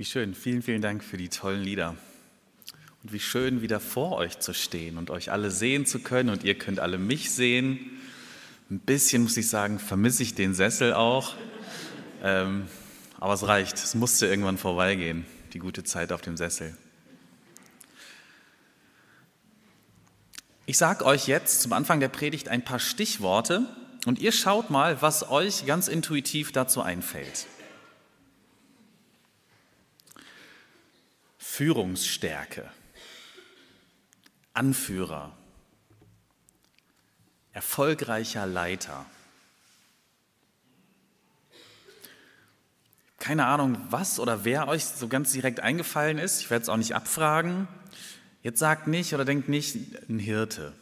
Wie 0.00 0.06
schön. 0.06 0.34
Vielen, 0.34 0.62
vielen 0.62 0.80
Dank 0.80 1.04
für 1.04 1.18
die 1.18 1.28
tollen 1.28 1.60
Lieder. 1.60 1.94
Und 3.02 3.12
wie 3.12 3.20
schön, 3.20 3.60
wieder 3.60 3.80
vor 3.80 4.16
euch 4.16 4.38
zu 4.38 4.54
stehen 4.54 4.96
und 4.96 5.10
euch 5.10 5.30
alle 5.30 5.50
sehen 5.50 5.84
zu 5.84 5.98
können 5.98 6.30
und 6.30 6.42
ihr 6.42 6.54
könnt 6.54 6.80
alle 6.80 6.96
mich 6.96 7.30
sehen. 7.32 7.78
Ein 8.70 8.78
bisschen, 8.78 9.24
muss 9.24 9.36
ich 9.36 9.50
sagen, 9.50 9.78
vermisse 9.78 10.22
ich 10.22 10.34
den 10.34 10.54
Sessel 10.54 10.94
auch. 10.94 11.34
Ähm, 12.22 12.64
aber 13.18 13.34
es 13.34 13.46
reicht. 13.46 13.74
Es 13.74 13.94
musste 13.94 14.26
irgendwann 14.26 14.56
vorbeigehen, 14.56 15.26
die 15.52 15.58
gute 15.58 15.84
Zeit 15.84 16.12
auf 16.12 16.22
dem 16.22 16.38
Sessel. 16.38 16.74
Ich 20.64 20.78
sage 20.78 21.04
euch 21.04 21.26
jetzt 21.26 21.60
zum 21.60 21.74
Anfang 21.74 22.00
der 22.00 22.08
Predigt 22.08 22.48
ein 22.48 22.64
paar 22.64 22.78
Stichworte 22.78 23.66
und 24.06 24.18
ihr 24.18 24.32
schaut 24.32 24.70
mal, 24.70 25.02
was 25.02 25.28
euch 25.30 25.66
ganz 25.66 25.88
intuitiv 25.88 26.52
dazu 26.52 26.80
einfällt. 26.80 27.46
Führungsstärke, 31.60 32.66
Anführer, 34.54 35.36
erfolgreicher 37.52 38.46
Leiter. 38.46 39.04
Keine 43.18 43.44
Ahnung, 43.44 43.76
was 43.90 44.18
oder 44.18 44.46
wer 44.46 44.68
euch 44.68 44.86
so 44.86 45.06
ganz 45.06 45.32
direkt 45.32 45.60
eingefallen 45.60 46.16
ist. 46.16 46.40
Ich 46.40 46.48
werde 46.48 46.62
es 46.62 46.70
auch 46.70 46.78
nicht 46.78 46.94
abfragen. 46.94 47.68
Jetzt 48.42 48.58
sagt 48.58 48.86
nicht 48.86 49.12
oder 49.12 49.26
denkt 49.26 49.50
nicht 49.50 49.76
ein 50.08 50.18
Hirte. 50.18 50.72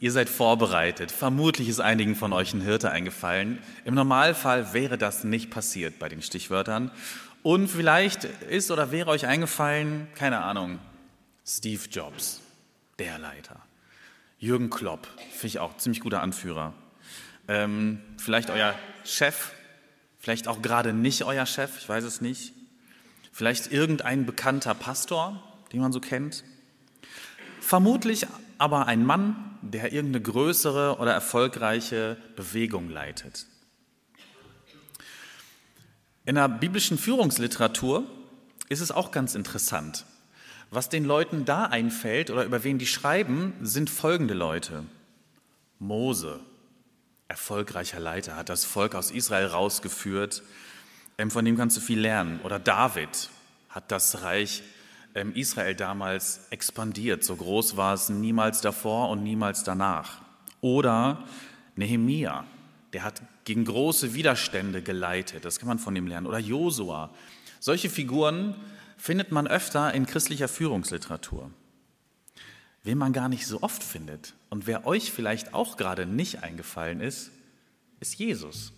Ihr 0.00 0.10
seid 0.10 0.30
vorbereitet. 0.30 1.12
Vermutlich 1.12 1.68
ist 1.68 1.80
einigen 1.80 2.16
von 2.16 2.32
euch 2.32 2.54
ein 2.54 2.62
Hirte 2.62 2.90
eingefallen. 2.90 3.58
Im 3.84 3.92
Normalfall 3.92 4.72
wäre 4.72 4.96
das 4.96 5.22
nicht 5.22 5.50
passiert 5.50 5.98
bei 5.98 6.08
den 6.08 6.22
Stichwörtern. 6.22 6.90
Und 7.42 7.68
vielleicht 7.68 8.24
ist 8.24 8.70
oder 8.70 8.92
wäre 8.92 9.10
euch 9.10 9.26
eingefallen, 9.26 10.06
keine 10.14 10.42
Ahnung, 10.42 10.78
Steve 11.44 11.82
Jobs, 11.90 12.40
der 13.00 13.18
Leiter. 13.18 13.60
Jürgen 14.38 14.70
Klopp, 14.70 15.08
finde 15.30 15.46
ich 15.46 15.58
auch 15.58 15.76
ziemlich 15.76 16.00
guter 16.00 16.22
Anführer. 16.22 16.72
Ähm, 17.48 18.00
vielleicht 18.16 18.50
euer 18.50 18.74
Chef, 19.04 19.50
vielleicht 20.20 20.46
auch 20.46 20.62
gerade 20.62 20.92
nicht 20.92 21.24
euer 21.24 21.46
Chef, 21.46 21.78
ich 21.78 21.88
weiß 21.88 22.04
es 22.04 22.20
nicht. 22.20 22.52
Vielleicht 23.32 23.72
irgendein 23.72 24.24
bekannter 24.24 24.74
Pastor, 24.74 25.42
den 25.72 25.80
man 25.80 25.92
so 25.92 25.98
kennt. 26.00 26.44
Vermutlich 27.60 28.26
aber 28.58 28.86
ein 28.86 29.04
Mann, 29.04 29.58
der 29.62 29.92
irgendeine 29.92 30.22
größere 30.22 30.98
oder 30.98 31.12
erfolgreiche 31.12 32.16
Bewegung 32.36 32.88
leitet. 32.88 33.46
In 36.24 36.36
der 36.36 36.48
biblischen 36.48 36.98
Führungsliteratur 36.98 38.04
ist 38.68 38.80
es 38.80 38.92
auch 38.92 39.10
ganz 39.10 39.34
interessant. 39.34 40.06
Was 40.70 40.88
den 40.88 41.04
Leuten 41.04 41.44
da 41.44 41.64
einfällt 41.64 42.30
oder 42.30 42.44
über 42.44 42.62
wen 42.62 42.78
die 42.78 42.86
schreiben, 42.86 43.54
sind 43.60 43.90
folgende 43.90 44.34
Leute. 44.34 44.84
Mose, 45.80 46.38
erfolgreicher 47.26 47.98
Leiter, 47.98 48.36
hat 48.36 48.48
das 48.48 48.64
Volk 48.64 48.94
aus 48.94 49.10
Israel 49.10 49.46
rausgeführt, 49.46 50.42
ähm, 51.18 51.30
von 51.30 51.44
dem 51.44 51.56
kannst 51.56 51.76
du 51.76 51.80
viel 51.80 51.98
lernen. 51.98 52.40
Oder 52.44 52.58
David 52.60 53.28
hat 53.68 53.90
das 53.90 54.22
Reich 54.22 54.62
ähm, 55.14 55.34
Israel 55.34 55.74
damals 55.74 56.46
expandiert. 56.50 57.24
So 57.24 57.34
groß 57.34 57.76
war 57.76 57.94
es 57.94 58.08
niemals 58.08 58.60
davor 58.60 59.10
und 59.10 59.24
niemals 59.24 59.64
danach. 59.64 60.22
Oder 60.60 61.24
Nehemia, 61.74 62.44
der 62.92 63.02
hat 63.02 63.22
gegen 63.44 63.64
große 63.64 64.14
Widerstände 64.14 64.82
geleitet. 64.82 65.44
Das 65.44 65.58
kann 65.58 65.68
man 65.68 65.78
von 65.78 65.96
ihm 65.96 66.06
lernen. 66.06 66.26
Oder 66.26 66.38
Josua. 66.38 67.10
Solche 67.60 67.90
Figuren 67.90 68.54
findet 68.96 69.32
man 69.32 69.46
öfter 69.46 69.92
in 69.94 70.06
christlicher 70.06 70.48
Führungsliteratur. 70.48 71.50
Wen 72.84 72.98
man 72.98 73.12
gar 73.12 73.28
nicht 73.28 73.46
so 73.46 73.62
oft 73.62 73.82
findet 73.82 74.34
und 74.50 74.66
wer 74.66 74.86
euch 74.86 75.12
vielleicht 75.12 75.54
auch 75.54 75.76
gerade 75.76 76.06
nicht 76.06 76.42
eingefallen 76.42 77.00
ist, 77.00 77.30
ist 78.00 78.16
Jesus. 78.16 78.72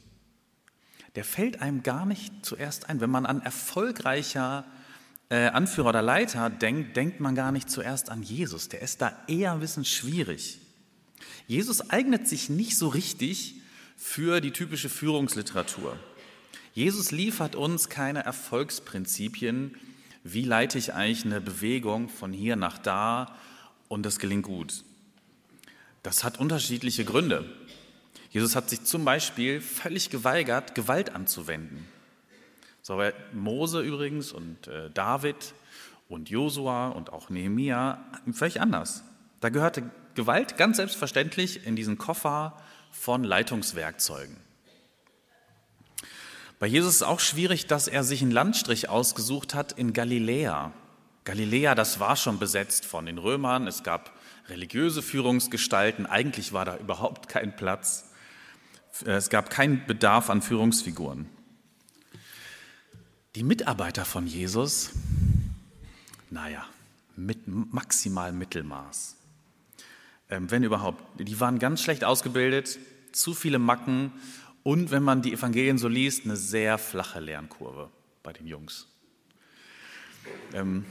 Der 1.14 1.24
fällt 1.24 1.62
einem 1.62 1.82
gar 1.82 2.04
nicht 2.04 2.44
zuerst 2.44 2.90
ein. 2.90 3.00
Wenn 3.00 3.10
man 3.10 3.24
an 3.24 3.40
erfolgreicher 3.40 4.64
äh, 5.30 5.46
Anführer 5.46 5.90
oder 5.90 6.02
Leiter 6.02 6.50
denkt, 6.50 6.96
denkt 6.96 7.20
man 7.20 7.34
gar 7.34 7.52
nicht 7.52 7.70
zuerst 7.70 8.10
an 8.10 8.22
Jesus. 8.22 8.68
Der 8.68 8.82
ist 8.82 9.00
da 9.00 9.16
eher 9.26 9.52
ein 9.52 9.60
bisschen 9.60 9.84
schwierig. 9.84 10.60
Jesus 11.46 11.90
eignet 11.90 12.28
sich 12.28 12.50
nicht 12.50 12.76
so 12.76 12.88
richtig 12.88 13.60
für 13.96 14.40
die 14.40 14.52
typische 14.52 14.88
Führungsliteratur. 14.88 15.98
Jesus 16.74 17.12
liefert 17.12 17.54
uns 17.54 17.88
keine 17.88 18.24
Erfolgsprinzipien, 18.24 19.76
wie 20.24 20.44
leite 20.44 20.78
ich 20.78 20.94
eigentlich 20.94 21.24
eine 21.24 21.40
Bewegung 21.40 22.08
von 22.08 22.32
hier 22.32 22.56
nach 22.56 22.78
da 22.78 23.36
und 23.88 24.04
das 24.04 24.18
gelingt 24.18 24.44
gut. 24.44 24.84
Das 26.02 26.24
hat 26.24 26.38
unterschiedliche 26.40 27.04
Gründe. 27.04 27.44
Jesus 28.30 28.56
hat 28.56 28.68
sich 28.68 28.82
zum 28.84 29.04
Beispiel 29.04 29.60
völlig 29.60 30.10
geweigert, 30.10 30.74
Gewalt 30.74 31.14
anzuwenden. 31.14 31.86
So 32.82 32.98
war 32.98 33.12
Mose 33.32 33.80
übrigens 33.80 34.32
und 34.32 34.66
äh, 34.66 34.90
David 34.90 35.54
und 36.08 36.28
Josua 36.28 36.88
und 36.88 37.12
auch 37.12 37.30
Nehemia 37.30 38.04
völlig 38.32 38.60
anders. 38.60 39.04
Da 39.40 39.48
gehörte 39.48 39.88
Gewalt 40.14 40.56
ganz 40.56 40.76
selbstverständlich 40.78 41.66
in 41.66 41.76
diesen 41.76 41.96
Koffer 41.96 42.60
von 42.94 43.24
Leitungswerkzeugen. 43.24 44.36
Bei 46.58 46.66
Jesus 46.66 46.96
ist 46.96 47.02
auch 47.02 47.20
schwierig, 47.20 47.66
dass 47.66 47.88
er 47.88 48.04
sich 48.04 48.22
einen 48.22 48.30
Landstrich 48.30 48.88
ausgesucht 48.88 49.54
hat 49.54 49.72
in 49.72 49.92
Galiläa. 49.92 50.72
Galiläa, 51.24 51.74
das 51.74 52.00
war 52.00 52.16
schon 52.16 52.38
besetzt 52.38 52.86
von 52.86 53.06
den 53.06 53.18
Römern. 53.18 53.66
Es 53.66 53.82
gab 53.82 54.12
religiöse 54.48 55.02
Führungsgestalten. 55.02 56.06
Eigentlich 56.06 56.52
war 56.52 56.64
da 56.64 56.76
überhaupt 56.76 57.28
kein 57.28 57.56
Platz. 57.56 58.10
Es 59.04 59.28
gab 59.28 59.50
keinen 59.50 59.84
Bedarf 59.86 60.30
an 60.30 60.40
Führungsfiguren. 60.40 61.28
Die 63.34 63.42
Mitarbeiter 63.42 64.04
von 64.04 64.26
Jesus, 64.26 64.92
naja, 66.30 66.64
mit 67.16 67.48
maximal 67.48 68.32
Mittelmaß 68.32 69.16
wenn 70.40 70.62
überhaupt. 70.62 71.02
Die 71.20 71.40
waren 71.40 71.58
ganz 71.58 71.82
schlecht 71.82 72.04
ausgebildet, 72.04 72.78
zu 73.12 73.34
viele 73.34 73.58
Macken 73.58 74.12
und, 74.62 74.90
wenn 74.90 75.02
man 75.02 75.22
die 75.22 75.32
Evangelien 75.32 75.78
so 75.78 75.88
liest, 75.88 76.24
eine 76.24 76.36
sehr 76.36 76.78
flache 76.78 77.20
Lernkurve 77.20 77.90
bei 78.22 78.32
den 78.32 78.46
Jungs. 78.46 78.86
Ähm, 80.52 80.84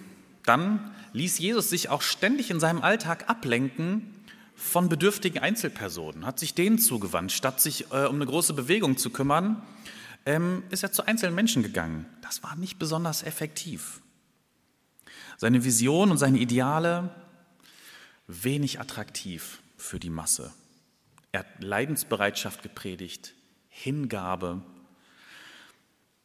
dann 0.46 0.94
ließ 1.14 1.40
Jesus 1.40 1.70
sich 1.70 1.90
auch 1.90 2.02
ständig 2.02 2.52
in 2.52 2.60
seinem 2.60 2.82
Alltag 2.82 3.30
ablenken 3.30 4.14
von 4.56 4.90
bedürftigen 4.90 5.42
Einzelpersonen, 5.42 6.26
hat 6.26 6.40
sich 6.40 6.54
denen 6.54 6.78
zugewandt. 6.78 7.32
Statt 7.32 7.60
sich 7.62 7.92
äh, 7.92 8.06
um 8.06 8.16
eine 8.16 8.26
große 8.26 8.54
Bewegung 8.54 8.98
zu 8.98 9.10
kümmern, 9.10 9.64
ähm, 10.26 10.64
ist 10.70 10.84
er 10.84 10.92
zu 10.92 11.06
einzelnen 11.06 11.36
Menschen 11.36 11.64
gegangen. 11.64 12.06
Das 12.22 12.44
war 12.44 12.56
nicht 12.56 12.78
besonders 12.78 13.24
effektiv. 13.24 14.02
Seine 15.38 15.64
Vision 15.66 16.12
und 16.12 16.18
seine 16.18 16.38
Ideale 16.38 17.10
wenig 18.42 18.80
attraktiv 18.80 19.62
für 19.78 20.00
die 20.00 20.10
Masse. 20.10 20.54
Er 21.32 21.42
hat 21.42 21.64
Leidensbereitschaft 21.64 22.64
gepredigt, 22.64 23.34
Hingabe. 23.70 24.62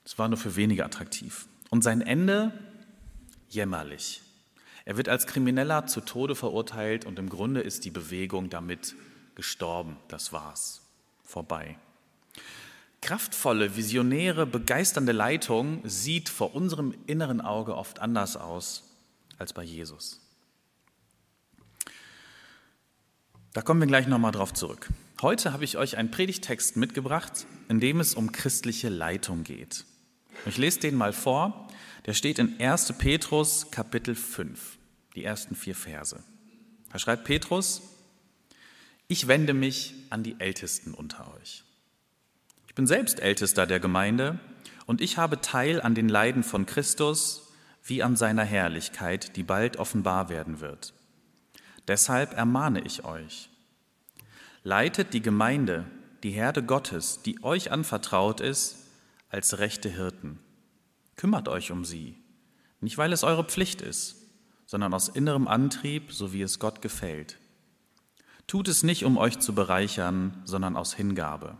Es 0.05 0.19
war 0.19 0.29
nur 0.29 0.39
für 0.39 0.57
wenige 0.57 0.85
attraktiv. 0.85 1.47
Und 1.71 1.83
sein 1.83 2.01
Ende 2.01 2.53
jämmerlich. 3.49 4.23
Er 4.85 4.97
wird 4.97 5.09
als 5.09 5.27
Krimineller 5.27 5.87
zu 5.87 6.01
Tode 6.01 6.35
verurteilt 6.35 7.05
und 7.05 7.19
im 7.19 7.29
Grunde 7.29 7.61
ist 7.61 7.85
die 7.85 7.91
Bewegung 7.91 8.49
damit 8.49 8.95
gestorben. 9.35 9.97
Das 10.09 10.33
war's. 10.33 10.83
Vorbei. 11.25 11.77
Kraftvolle, 13.01 13.77
visionäre, 13.77 14.47
begeisternde 14.47 15.13
Leitung 15.13 15.83
sieht 15.85 16.29
vor 16.29 16.55
unserem 16.55 16.95
inneren 17.07 17.41
Auge 17.41 17.77
oft 17.77 18.01
anders 18.01 18.37
aus 18.37 18.83
als 19.39 19.53
bei 19.53 19.63
Jesus. 19.63 20.21
Da 23.55 23.63
kommen 23.63 23.81
wir 23.81 23.87
gleich 23.87 24.07
nochmal 24.07 24.33
drauf 24.33 24.53
zurück. 24.53 24.91
Heute 25.23 25.53
habe 25.53 25.65
ich 25.65 25.79
euch 25.79 25.97
einen 25.97 26.11
Predigtext 26.11 26.77
mitgebracht, 26.77 27.47
in 27.69 27.81
dem 27.81 27.99
es 27.99 28.15
um 28.15 28.31
christliche 28.31 28.91
Leitung 28.91 29.43
geht. 29.43 29.87
Ich 30.45 30.59
lese 30.59 30.81
den 30.81 30.95
mal 30.95 31.13
vor. 31.13 31.69
Der 32.07 32.13
steht 32.13 32.39
in 32.39 32.61
1. 32.61 32.93
Petrus 32.99 33.71
Kapitel 33.71 34.15
5, 34.15 34.79
die 35.15 35.25
ersten 35.25 35.55
vier 35.55 35.75
Verse. 35.75 36.23
Da 36.93 36.99
schreibt 36.99 37.25
Petrus, 37.25 37.83
ich 39.09 39.29
wende 39.29 39.55
mich 39.55 39.95
an 40.11 40.23
die 40.23 40.37
Ältesten 40.39 40.93
unter 40.95 41.35
euch. 41.35 41.65
Ich 42.67 42.75
bin 42.75 42.87
selbst 42.87 43.19
Ältester 43.19 43.67
der 43.67 43.81
Gemeinde 43.81 44.39
und 44.87 45.01
ich 45.01 45.17
habe 45.17 45.41
Teil 45.41 45.81
an 45.81 45.95
den 45.95 46.09
Leiden 46.09 46.43
von 46.43 46.67
Christus 46.67 47.51
wie 47.83 48.03
an 48.03 48.15
seiner 48.15 48.45
Herrlichkeit, 48.45 49.37
die 49.37 49.43
bald 49.43 49.79
offenbar 49.79 50.29
werden 50.29 50.61
wird. 50.61 50.93
Deshalb 51.89 52.35
ermahne 52.35 52.83
ich 52.83 53.05
euch. 53.05 53.49
Leitet 54.63 55.15
die 55.15 55.23
Gemeinde, 55.23 55.87
die 56.23 56.31
Herde 56.31 56.63
Gottes, 56.63 57.23
die 57.23 57.43
euch 57.43 57.73
anvertraut 57.73 58.41
ist, 58.41 58.77
als 59.31 59.59
rechte 59.59 59.89
Hirten. 59.89 60.39
Kümmert 61.17 61.49
euch 61.49 61.73
um 61.73 61.85
sie, 61.85 62.17
nicht 62.81 62.99
weil 62.99 63.13
es 63.13 63.25
eure 63.25 63.45
Pflicht 63.45 63.81
ist, 63.81 64.17
sondern 64.67 64.93
aus 64.93 65.09
innerem 65.09 65.49
Antrieb, 65.49 66.13
so 66.13 66.33
wie 66.33 66.43
es 66.43 66.59
Gott 66.59 66.83
gefällt. 66.83 67.39
Tut 68.47 68.69
es 68.69 68.83
nicht, 68.83 69.05
um 69.05 69.17
euch 69.17 69.39
zu 69.39 69.55
bereichern, 69.55 70.43
sondern 70.45 70.77
aus 70.77 70.93
Hingabe. 70.95 71.57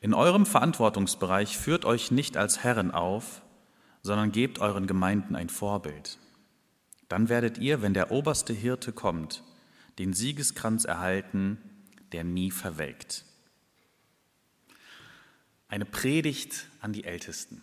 In 0.00 0.14
eurem 0.14 0.46
Verantwortungsbereich 0.46 1.58
führt 1.58 1.84
euch 1.84 2.10
nicht 2.10 2.36
als 2.36 2.62
Herren 2.62 2.92
auf, 2.92 3.42
sondern 4.02 4.30
gebt 4.30 4.60
euren 4.60 4.86
Gemeinden 4.86 5.34
ein 5.34 5.48
Vorbild. 5.48 6.18
Dann 7.08 7.28
werdet 7.28 7.58
ihr, 7.58 7.82
wenn 7.82 7.94
der 7.94 8.10
oberste 8.10 8.52
Hirte 8.52 8.92
kommt, 8.92 9.42
den 9.98 10.12
Siegeskranz 10.12 10.84
erhalten, 10.84 11.58
der 12.12 12.24
nie 12.24 12.50
verwelkt. 12.50 13.24
Eine 15.68 15.84
Predigt 15.84 16.66
an 16.80 16.92
die 16.92 17.04
Ältesten. 17.04 17.62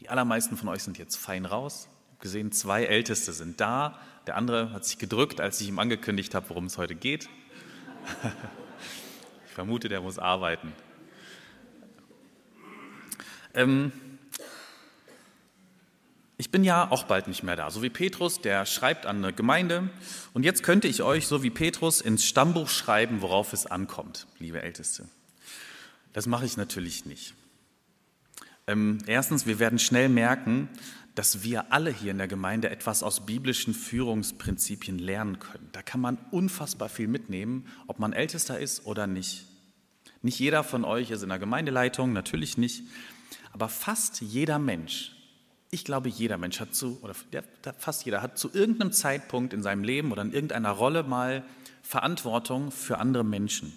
Die 0.00 0.08
allermeisten 0.08 0.56
von 0.56 0.68
euch 0.68 0.82
sind 0.82 0.98
jetzt 0.98 1.16
fein 1.16 1.44
raus. 1.44 1.88
Ich 1.88 2.12
habe 2.12 2.22
gesehen, 2.22 2.52
zwei 2.52 2.84
Älteste 2.84 3.32
sind 3.32 3.60
da. 3.60 4.00
Der 4.26 4.36
andere 4.36 4.72
hat 4.72 4.84
sich 4.84 4.98
gedrückt, 4.98 5.40
als 5.40 5.60
ich 5.60 5.68
ihm 5.68 5.78
angekündigt 5.78 6.34
habe, 6.34 6.48
worum 6.50 6.66
es 6.66 6.78
heute 6.78 6.94
geht. 6.94 7.28
Ich 9.48 9.58
vermute, 9.58 9.88
der 9.88 10.02
muss 10.02 10.18
arbeiten. 10.18 10.70
Ähm, 13.54 13.90
ich 16.38 16.50
bin 16.50 16.64
ja 16.64 16.90
auch 16.90 17.04
bald 17.04 17.28
nicht 17.28 17.42
mehr 17.42 17.56
da. 17.56 17.70
So 17.70 17.82
wie 17.82 17.88
Petrus, 17.88 18.40
der 18.40 18.66
schreibt 18.66 19.06
an 19.06 19.24
eine 19.24 19.32
Gemeinde. 19.32 19.88
Und 20.34 20.44
jetzt 20.44 20.62
könnte 20.62 20.86
ich 20.86 21.02
euch, 21.02 21.26
so 21.26 21.42
wie 21.42 21.50
Petrus, 21.50 22.02
ins 22.02 22.26
Stammbuch 22.26 22.68
schreiben, 22.68 23.22
worauf 23.22 23.54
es 23.54 23.64
ankommt, 23.64 24.26
liebe 24.38 24.60
Älteste. 24.60 25.08
Das 26.12 26.26
mache 26.26 26.44
ich 26.44 26.58
natürlich 26.58 27.06
nicht. 27.06 27.34
Ähm, 28.66 28.98
erstens, 29.06 29.46
wir 29.46 29.58
werden 29.58 29.78
schnell 29.78 30.10
merken, 30.10 30.68
dass 31.14 31.42
wir 31.42 31.72
alle 31.72 31.90
hier 31.90 32.10
in 32.10 32.18
der 32.18 32.28
Gemeinde 32.28 32.68
etwas 32.68 33.02
aus 33.02 33.24
biblischen 33.24 33.72
Führungsprinzipien 33.72 34.98
lernen 34.98 35.38
können. 35.38 35.70
Da 35.72 35.80
kann 35.80 36.00
man 36.00 36.18
unfassbar 36.30 36.90
viel 36.90 37.08
mitnehmen, 37.08 37.66
ob 37.86 37.98
man 37.98 38.12
Ältester 38.12 38.58
ist 38.58 38.84
oder 38.84 39.06
nicht. 39.06 39.46
Nicht 40.20 40.38
jeder 40.38 40.64
von 40.64 40.84
euch 40.84 41.10
ist 41.10 41.22
in 41.22 41.30
der 41.30 41.38
Gemeindeleitung, 41.38 42.12
natürlich 42.12 42.58
nicht. 42.58 42.82
Aber 43.52 43.70
fast 43.70 44.20
jeder 44.20 44.58
Mensch 44.58 45.15
ich 45.70 45.84
glaube, 45.84 46.08
jeder 46.08 46.38
Mensch 46.38 46.60
hat 46.60 46.74
zu, 46.74 46.98
oder 47.02 47.14
fast 47.78 48.04
jeder 48.04 48.22
hat 48.22 48.38
zu 48.38 48.52
irgendeinem 48.52 48.92
Zeitpunkt 48.92 49.52
in 49.52 49.62
seinem 49.62 49.84
Leben 49.84 50.12
oder 50.12 50.22
in 50.22 50.32
irgendeiner 50.32 50.70
Rolle 50.70 51.02
mal 51.02 51.44
Verantwortung 51.82 52.70
für 52.70 52.98
andere 52.98 53.24
Menschen. 53.24 53.72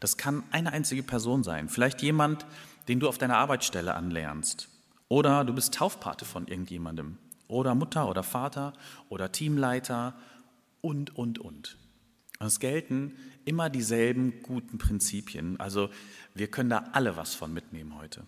Das 0.00 0.16
kann 0.16 0.42
eine 0.50 0.72
einzige 0.72 1.02
Person 1.02 1.42
sein. 1.42 1.68
Vielleicht 1.68 2.02
jemand, 2.02 2.46
den 2.88 3.00
du 3.00 3.08
auf 3.08 3.18
deiner 3.18 3.36
Arbeitsstelle 3.36 3.94
anlernst. 3.94 4.68
Oder 5.08 5.44
du 5.44 5.54
bist 5.54 5.74
Taufpate 5.74 6.24
von 6.24 6.48
irgendjemandem. 6.48 7.18
Oder 7.48 7.74
Mutter 7.74 8.08
oder 8.08 8.22
Vater 8.22 8.72
oder 9.08 9.30
Teamleiter 9.32 10.14
und, 10.80 11.16
und, 11.16 11.38
und. 11.38 11.76
Es 12.40 12.60
gelten 12.60 13.16
immer 13.44 13.70
dieselben 13.70 14.42
guten 14.42 14.78
Prinzipien. 14.78 15.58
Also 15.58 15.88
wir 16.34 16.50
können 16.50 16.70
da 16.70 16.90
alle 16.92 17.16
was 17.16 17.34
von 17.34 17.52
mitnehmen 17.52 17.96
heute. 17.96 18.24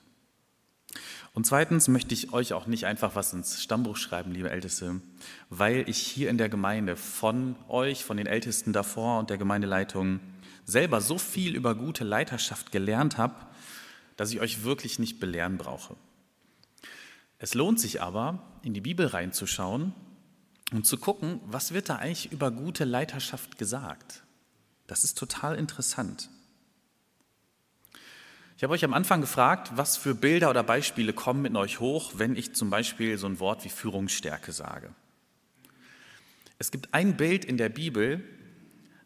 Und 1.35 1.47
zweitens 1.47 1.89
möchte 1.89 2.15
ich 2.15 2.33
euch 2.33 2.53
auch 2.53 2.67
nicht 2.67 2.87
einfach 2.87 3.15
was 3.15 3.33
ins 3.33 3.63
Stammbuch 3.63 3.97
schreiben, 3.97 4.33
liebe 4.33 4.51
Älteste, 4.51 5.01
weil 5.51 5.89
ich 5.89 5.99
hier 5.99 6.31
in 6.31 6.39
der 6.39 6.49
Gemeinde 6.49 6.97
von 6.97 7.57
euch, 7.69 8.05
von 8.05 8.17
den 8.17 8.27
Ältesten 8.27 8.73
davor 8.73 9.19
und 9.21 9.31
der 9.31 9.39
Gemeindeleitung 9.39 10.21
selber 10.65 11.01
so 11.01 11.19
viel 11.19 11.55
über 11.55 11.75
gute 11.75 12.05
Leiterschaft 12.05 12.73
gelernt 12.73 13.19
habe, 13.19 13.35
dass 14.17 14.33
ich 14.33 14.41
euch 14.41 14.65
wirklich 14.65 14.99
nicht 14.99 15.21
belehren 15.21 15.59
brauche. 15.59 15.97
Es 17.39 17.55
lohnt 17.55 17.79
sich 17.79 18.03
aber, 18.03 18.43
in 18.63 18.75
die 18.75 18.81
Bibel 18.81 19.07
reinzuschauen 19.07 19.95
und 20.73 20.87
zu 20.87 20.99
gucken, 20.99 21.41
was 21.47 21.73
wird 21.73 21.89
da 21.89 21.97
eigentlich 21.97 22.33
über 22.33 22.51
gute 22.51 22.85
Leiterschaft 22.85 23.59
gesagt. 23.59 24.25
Das 24.89 25.05
ist 25.05 25.17
total 25.17 25.57
interessant. 25.57 26.29
Ich 28.59 28.65
habe 28.65 28.75
euch 28.75 28.85
am 28.85 28.93
Anfang 28.93 29.21
gefragt, 29.21 29.71
was 29.77 29.97
für 29.97 30.17
Bilder 30.17 30.51
oder 30.51 30.65
Beispiele 30.65 31.13
kommen 31.13 31.45
in 31.45 31.55
euch 31.55 31.79
hoch, 31.79 32.15
wenn 32.17 32.35
ich 32.35 32.57
zum 32.57 32.71
Beispiel 32.71 33.17
so 33.17 33.29
ein 33.29 33.39
Wort 33.39 33.65
wie 33.65 33.69
Führungsstärke 33.69 34.51
sage. 34.51 34.93
Es 36.59 36.73
gibt 36.73 36.93
ein 36.93 37.17
Bild 37.17 37.45
in 37.45 37.57
der 37.57 37.69
Bibel, 37.69 38.21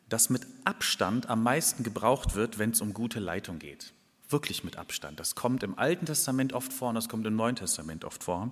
das 0.09 0.31
mit 0.31 0.47
Abstand 0.65 1.29
am 1.29 1.43
meisten 1.43 1.83
gebraucht 1.85 2.35
wird, 2.35 2.59
wenn 2.59 2.71
es 2.71 2.81
um 2.81 2.95
gute 2.95 3.21
Leitung 3.21 3.59
geht. 3.59 3.93
Wirklich 4.31 4.65
mit 4.65 4.79
Abstand. 4.79 5.21
Das 5.21 5.35
kommt 5.35 5.63
im 5.63 5.79
Alten 5.79 6.07
Testament 6.07 6.55
oft 6.55 6.73
vor 6.73 6.89
und 6.89 6.95
das 6.95 7.11
kommt 7.11 7.27
im 7.27 7.37
Neuen 7.37 7.57
Testament 7.57 8.07
oft 8.07 8.25
vor. 8.25 8.51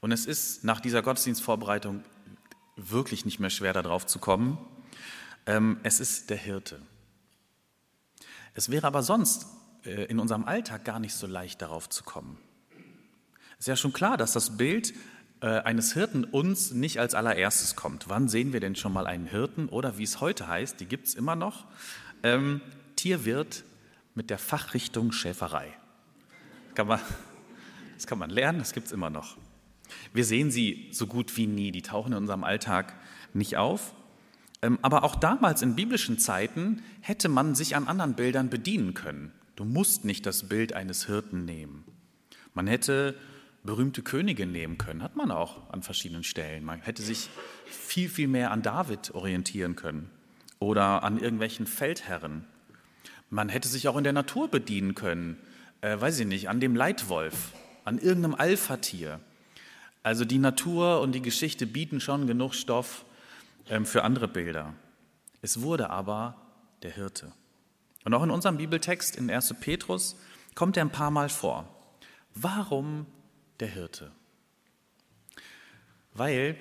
Und 0.00 0.12
es 0.12 0.26
ist 0.26 0.62
nach 0.62 0.78
dieser 0.78 1.02
Gottesdienstvorbereitung 1.02 2.04
wirklich 2.76 3.24
nicht 3.24 3.40
mehr 3.40 3.50
schwer 3.50 3.72
darauf 3.72 4.06
zu 4.06 4.20
kommen. 4.20 4.56
Ähm, 5.46 5.80
es 5.82 5.98
ist 5.98 6.30
der 6.30 6.36
Hirte. 6.36 6.80
Es 8.54 8.70
wäre 8.70 8.86
aber 8.86 9.02
sonst 9.02 9.48
in 9.84 10.18
unserem 10.18 10.44
Alltag 10.44 10.84
gar 10.84 11.00
nicht 11.00 11.14
so 11.14 11.26
leicht 11.26 11.60
darauf 11.62 11.88
zu 11.88 12.04
kommen. 12.04 12.38
Es 13.52 13.60
ist 13.60 13.68
ja 13.68 13.76
schon 13.76 13.92
klar, 13.92 14.16
dass 14.16 14.32
das 14.32 14.56
Bild 14.56 14.92
äh, 15.40 15.46
eines 15.46 15.92
Hirten 15.92 16.24
uns 16.24 16.72
nicht 16.72 17.00
als 17.00 17.14
allererstes 17.14 17.76
kommt. 17.76 18.08
Wann 18.08 18.28
sehen 18.28 18.52
wir 18.52 18.60
denn 18.60 18.76
schon 18.76 18.92
mal 18.92 19.06
einen 19.06 19.26
Hirten 19.26 19.68
oder 19.68 19.98
wie 19.98 20.04
es 20.04 20.20
heute 20.20 20.46
heißt, 20.46 20.80
die 20.80 20.86
gibt 20.86 21.08
es 21.08 21.14
immer 21.14 21.34
noch, 21.34 21.66
ähm, 22.22 22.60
Tierwirt 22.96 23.64
mit 24.14 24.30
der 24.30 24.38
Fachrichtung 24.38 25.12
Schäferei. 25.12 25.68
Kann 26.74 26.86
man, 26.86 27.00
das 27.96 28.06
kann 28.06 28.18
man 28.18 28.30
lernen, 28.30 28.60
das 28.60 28.72
gibt 28.72 28.86
es 28.86 28.92
immer 28.92 29.10
noch. 29.10 29.36
Wir 30.12 30.24
sehen 30.24 30.50
sie 30.50 30.88
so 30.92 31.06
gut 31.06 31.36
wie 31.36 31.46
nie, 31.46 31.72
die 31.72 31.82
tauchen 31.82 32.12
in 32.12 32.18
unserem 32.18 32.44
Alltag 32.44 32.94
nicht 33.34 33.56
auf. 33.56 33.94
Ähm, 34.62 34.78
aber 34.82 35.02
auch 35.02 35.16
damals 35.16 35.62
in 35.62 35.74
biblischen 35.74 36.18
Zeiten 36.18 36.82
hätte 37.00 37.28
man 37.28 37.54
sich 37.54 37.74
an 37.74 37.88
anderen 37.88 38.14
Bildern 38.14 38.48
bedienen 38.48 38.94
können. 38.94 39.32
Du 39.56 39.64
musst 39.64 40.04
nicht 40.04 40.26
das 40.26 40.48
Bild 40.48 40.72
eines 40.72 41.06
Hirten 41.06 41.44
nehmen. 41.44 41.84
Man 42.54 42.66
hätte 42.66 43.14
berühmte 43.64 44.02
Könige 44.02 44.46
nehmen 44.46 44.78
können, 44.78 45.02
hat 45.02 45.16
man 45.16 45.30
auch 45.30 45.70
an 45.70 45.82
verschiedenen 45.82 46.24
Stellen. 46.24 46.64
Man 46.64 46.80
hätte 46.80 47.02
sich 47.02 47.28
viel, 47.66 48.08
viel 48.08 48.28
mehr 48.28 48.50
an 48.50 48.62
David 48.62 49.14
orientieren 49.14 49.76
können 49.76 50.10
oder 50.58 51.02
an 51.02 51.18
irgendwelchen 51.18 51.66
Feldherren. 51.66 52.44
Man 53.30 53.48
hätte 53.48 53.68
sich 53.68 53.88
auch 53.88 53.96
in 53.96 54.04
der 54.04 54.12
Natur 54.12 54.48
bedienen 54.48 54.94
können, 54.94 55.36
äh, 55.80 56.00
weiß 56.00 56.20
ich 56.20 56.26
nicht, 56.26 56.48
an 56.48 56.60
dem 56.60 56.74
Leitwolf, 56.74 57.52
an 57.84 57.98
irgendeinem 57.98 58.34
Alpha-Tier. 58.34 59.20
Also 60.02 60.24
die 60.24 60.38
Natur 60.38 61.00
und 61.00 61.12
die 61.12 61.22
Geschichte 61.22 61.66
bieten 61.66 62.00
schon 62.00 62.26
genug 62.26 62.54
Stoff 62.54 63.04
ähm, 63.68 63.86
für 63.86 64.02
andere 64.02 64.28
Bilder. 64.28 64.74
Es 65.40 65.62
wurde 65.62 65.90
aber 65.90 66.36
der 66.82 66.92
Hirte. 66.92 67.32
Und 68.04 68.14
auch 68.14 68.22
in 68.22 68.30
unserem 68.30 68.56
Bibeltext 68.56 69.16
in 69.16 69.30
1. 69.30 69.54
Petrus 69.60 70.16
kommt 70.54 70.76
er 70.76 70.84
ein 70.84 70.92
paar 70.92 71.10
Mal 71.10 71.28
vor. 71.28 71.68
Warum 72.34 73.06
der 73.60 73.68
Hirte? 73.68 74.12
Weil 76.14 76.56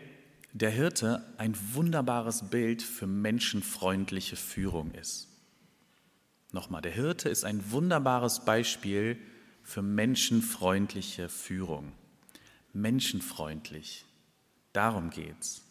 der 0.54 0.70
Hirte 0.70 1.26
ein 1.38 1.56
wunderbares 1.74 2.50
Bild 2.50 2.82
für 2.82 3.08
menschenfreundliche 3.08 4.36
Führung 4.36 4.94
ist. 4.94 5.28
Nochmal, 6.52 6.82
der 6.82 6.92
Hirte 6.92 7.30
ist 7.30 7.46
ein 7.46 7.72
wunderbares 7.72 8.44
Beispiel 8.44 9.18
für 9.64 9.82
menschenfreundliche 9.82 11.30
Führung. 11.30 11.94
Menschenfreundlich. 12.74 14.06
Darum 14.74 15.10
geht's. 15.10 15.62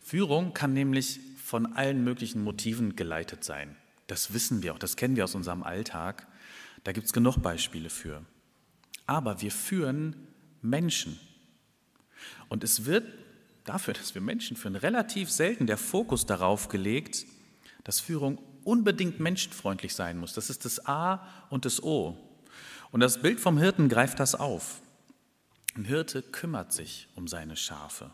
Führung 0.00 0.52
kann 0.52 0.72
nämlich 0.72 1.20
von 1.42 1.74
allen 1.74 2.02
möglichen 2.02 2.42
Motiven 2.42 2.96
geleitet 2.96 3.44
sein. 3.44 3.76
Das 4.06 4.34
wissen 4.34 4.62
wir 4.62 4.74
auch, 4.74 4.78
das 4.78 4.96
kennen 4.96 5.16
wir 5.16 5.24
aus 5.24 5.34
unserem 5.34 5.62
Alltag. 5.62 6.26
Da 6.84 6.92
gibt 6.92 7.06
es 7.06 7.12
genug 7.12 7.38
Beispiele 7.38 7.90
für. 7.90 8.24
Aber 9.06 9.40
wir 9.40 9.52
führen 9.52 10.28
Menschen. 10.60 11.18
Und 12.48 12.64
es 12.64 12.84
wird 12.84 13.06
dafür, 13.64 13.94
dass 13.98 14.14
wir 14.14 14.22
Menschen 14.22 14.56
führen, 14.56 14.76
relativ 14.76 15.30
selten 15.30 15.66
der 15.66 15.78
Fokus 15.78 16.26
darauf 16.26 16.68
gelegt, 16.68 17.26
dass 17.84 18.00
Führung 18.00 18.38
unbedingt 18.64 19.20
menschenfreundlich 19.20 19.94
sein 19.94 20.18
muss. 20.18 20.34
Das 20.34 20.50
ist 20.50 20.64
das 20.64 20.86
A 20.86 21.26
und 21.50 21.64
das 21.64 21.82
O. 21.82 22.16
Und 22.90 23.00
das 23.00 23.20
Bild 23.20 23.40
vom 23.40 23.58
Hirten 23.58 23.88
greift 23.88 24.20
das 24.20 24.34
auf. 24.34 24.80
Ein 25.74 25.84
Hirte 25.84 26.22
kümmert 26.22 26.72
sich 26.72 27.08
um 27.14 27.26
seine 27.26 27.56
Schafe. 27.56 28.12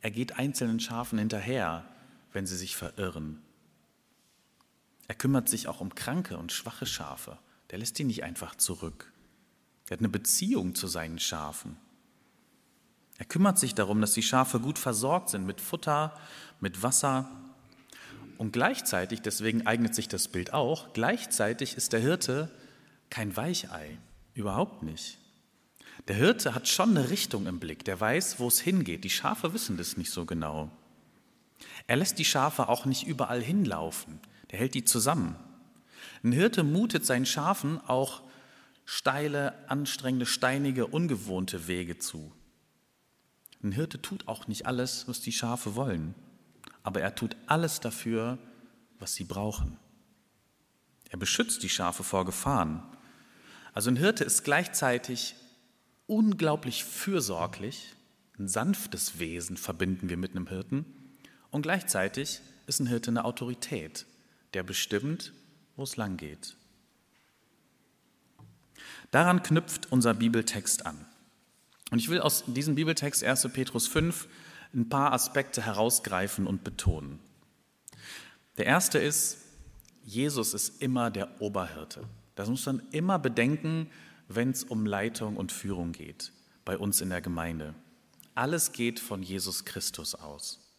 Er 0.00 0.10
geht 0.10 0.38
einzelnen 0.38 0.80
Schafen 0.80 1.18
hinterher, 1.18 1.84
wenn 2.32 2.46
sie 2.46 2.56
sich 2.56 2.74
verirren. 2.74 3.42
Er 5.10 5.16
kümmert 5.16 5.48
sich 5.48 5.66
auch 5.66 5.80
um 5.80 5.92
kranke 5.96 6.38
und 6.38 6.52
schwache 6.52 6.86
Schafe. 6.86 7.36
Der 7.72 7.80
lässt 7.80 7.98
die 7.98 8.04
nicht 8.04 8.22
einfach 8.22 8.54
zurück. 8.54 9.12
Er 9.88 9.94
hat 9.94 9.98
eine 9.98 10.08
Beziehung 10.08 10.76
zu 10.76 10.86
seinen 10.86 11.18
Schafen. 11.18 11.76
Er 13.18 13.24
kümmert 13.24 13.58
sich 13.58 13.74
darum, 13.74 14.00
dass 14.00 14.12
die 14.12 14.22
Schafe 14.22 14.60
gut 14.60 14.78
versorgt 14.78 15.30
sind 15.30 15.46
mit 15.46 15.60
Futter, 15.60 16.16
mit 16.60 16.84
Wasser. 16.84 17.28
Und 18.38 18.52
gleichzeitig, 18.52 19.20
deswegen 19.20 19.66
eignet 19.66 19.96
sich 19.96 20.06
das 20.06 20.28
Bild 20.28 20.52
auch, 20.52 20.92
gleichzeitig 20.92 21.76
ist 21.76 21.92
der 21.92 21.98
Hirte 21.98 22.48
kein 23.10 23.36
Weichei, 23.36 23.98
überhaupt 24.34 24.84
nicht. 24.84 25.18
Der 26.06 26.14
Hirte 26.14 26.54
hat 26.54 26.68
schon 26.68 26.90
eine 26.90 27.10
Richtung 27.10 27.48
im 27.48 27.58
Blick, 27.58 27.84
der 27.84 27.98
weiß, 28.00 28.38
wo 28.38 28.46
es 28.46 28.60
hingeht. 28.60 29.02
Die 29.02 29.10
Schafe 29.10 29.54
wissen 29.54 29.76
das 29.76 29.96
nicht 29.96 30.12
so 30.12 30.24
genau. 30.24 30.70
Er 31.88 31.96
lässt 31.96 32.20
die 32.20 32.24
Schafe 32.24 32.68
auch 32.68 32.84
nicht 32.84 33.08
überall 33.08 33.42
hinlaufen, 33.42 34.20
der 34.50 34.58
hält 34.58 34.74
die 34.74 34.84
zusammen. 34.84 35.36
Ein 36.22 36.32
Hirte 36.32 36.62
mutet 36.62 37.06
seinen 37.06 37.26
Schafen 37.26 37.80
auch 37.80 38.22
steile, 38.84 39.68
anstrengende, 39.68 40.26
steinige, 40.26 40.86
ungewohnte 40.86 41.68
Wege 41.68 41.98
zu. 41.98 42.32
Ein 43.62 43.72
Hirte 43.72 44.02
tut 44.02 44.26
auch 44.26 44.48
nicht 44.48 44.66
alles, 44.66 45.06
was 45.06 45.20
die 45.20 45.32
Schafe 45.32 45.76
wollen, 45.76 46.14
aber 46.82 47.00
er 47.00 47.14
tut 47.14 47.36
alles 47.46 47.80
dafür, 47.80 48.38
was 48.98 49.14
sie 49.14 49.24
brauchen. 49.24 49.76
Er 51.10 51.18
beschützt 51.18 51.62
die 51.62 51.68
Schafe 51.68 52.02
vor 52.02 52.24
Gefahren. 52.24 52.82
Also 53.72 53.90
ein 53.90 53.96
Hirte 53.96 54.24
ist 54.24 54.44
gleichzeitig 54.44 55.34
unglaublich 56.06 56.84
fürsorglich, 56.84 57.94
ein 58.38 58.48
sanftes 58.48 59.18
Wesen 59.18 59.56
verbinden 59.56 60.08
wir 60.08 60.16
mit 60.16 60.30
einem 60.30 60.48
Hirten 60.48 60.86
und 61.50 61.62
gleichzeitig 61.62 62.40
ist 62.66 62.80
ein 62.80 62.86
Hirte 62.86 63.10
eine 63.10 63.24
Autorität, 63.24 64.06
der 64.54 64.62
bestimmt, 64.62 65.32
wo 65.76 65.82
es 65.82 65.96
lang 65.96 66.16
geht. 66.16 66.56
Daran 69.10 69.42
knüpft 69.42 69.90
unser 69.90 70.14
Bibeltext 70.14 70.86
an. 70.86 71.04
Und 71.90 71.98
ich 71.98 72.08
will 72.08 72.20
aus 72.20 72.44
diesem 72.46 72.76
Bibeltext 72.76 73.24
1. 73.24 73.48
Petrus 73.52 73.88
5 73.88 74.28
ein 74.72 74.88
paar 74.88 75.12
Aspekte 75.12 75.62
herausgreifen 75.62 76.46
und 76.46 76.62
betonen. 76.62 77.18
Der 78.56 78.66
erste 78.66 78.98
ist, 78.98 79.38
Jesus 80.04 80.54
ist 80.54 80.80
immer 80.80 81.10
der 81.10 81.40
Oberhirte. 81.40 82.04
Das 82.36 82.48
muss 82.48 82.64
man 82.66 82.82
immer 82.92 83.18
bedenken, 83.18 83.90
wenn 84.28 84.50
es 84.50 84.62
um 84.62 84.86
Leitung 84.86 85.36
und 85.36 85.50
Führung 85.50 85.92
geht, 85.92 86.32
bei 86.64 86.78
uns 86.78 87.00
in 87.00 87.10
der 87.10 87.20
Gemeinde. 87.20 87.74
Alles 88.34 88.72
geht 88.72 89.00
von 89.00 89.22
Jesus 89.22 89.64
Christus 89.64 90.14
aus. 90.14 90.69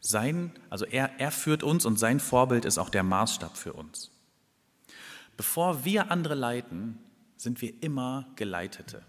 Sein, 0.00 0.52
also 0.70 0.86
er, 0.86 1.18
er 1.18 1.30
führt 1.30 1.62
uns 1.62 1.84
und 1.84 1.98
sein 1.98 2.20
Vorbild 2.20 2.64
ist 2.64 2.78
auch 2.78 2.88
der 2.88 3.02
Maßstab 3.02 3.56
für 3.56 3.74
uns. 3.74 4.10
Bevor 5.36 5.84
wir 5.84 6.10
andere 6.10 6.34
leiten, 6.34 6.98
sind 7.36 7.62
wir 7.62 7.82
immer 7.82 8.26
Geleitete. 8.36 9.02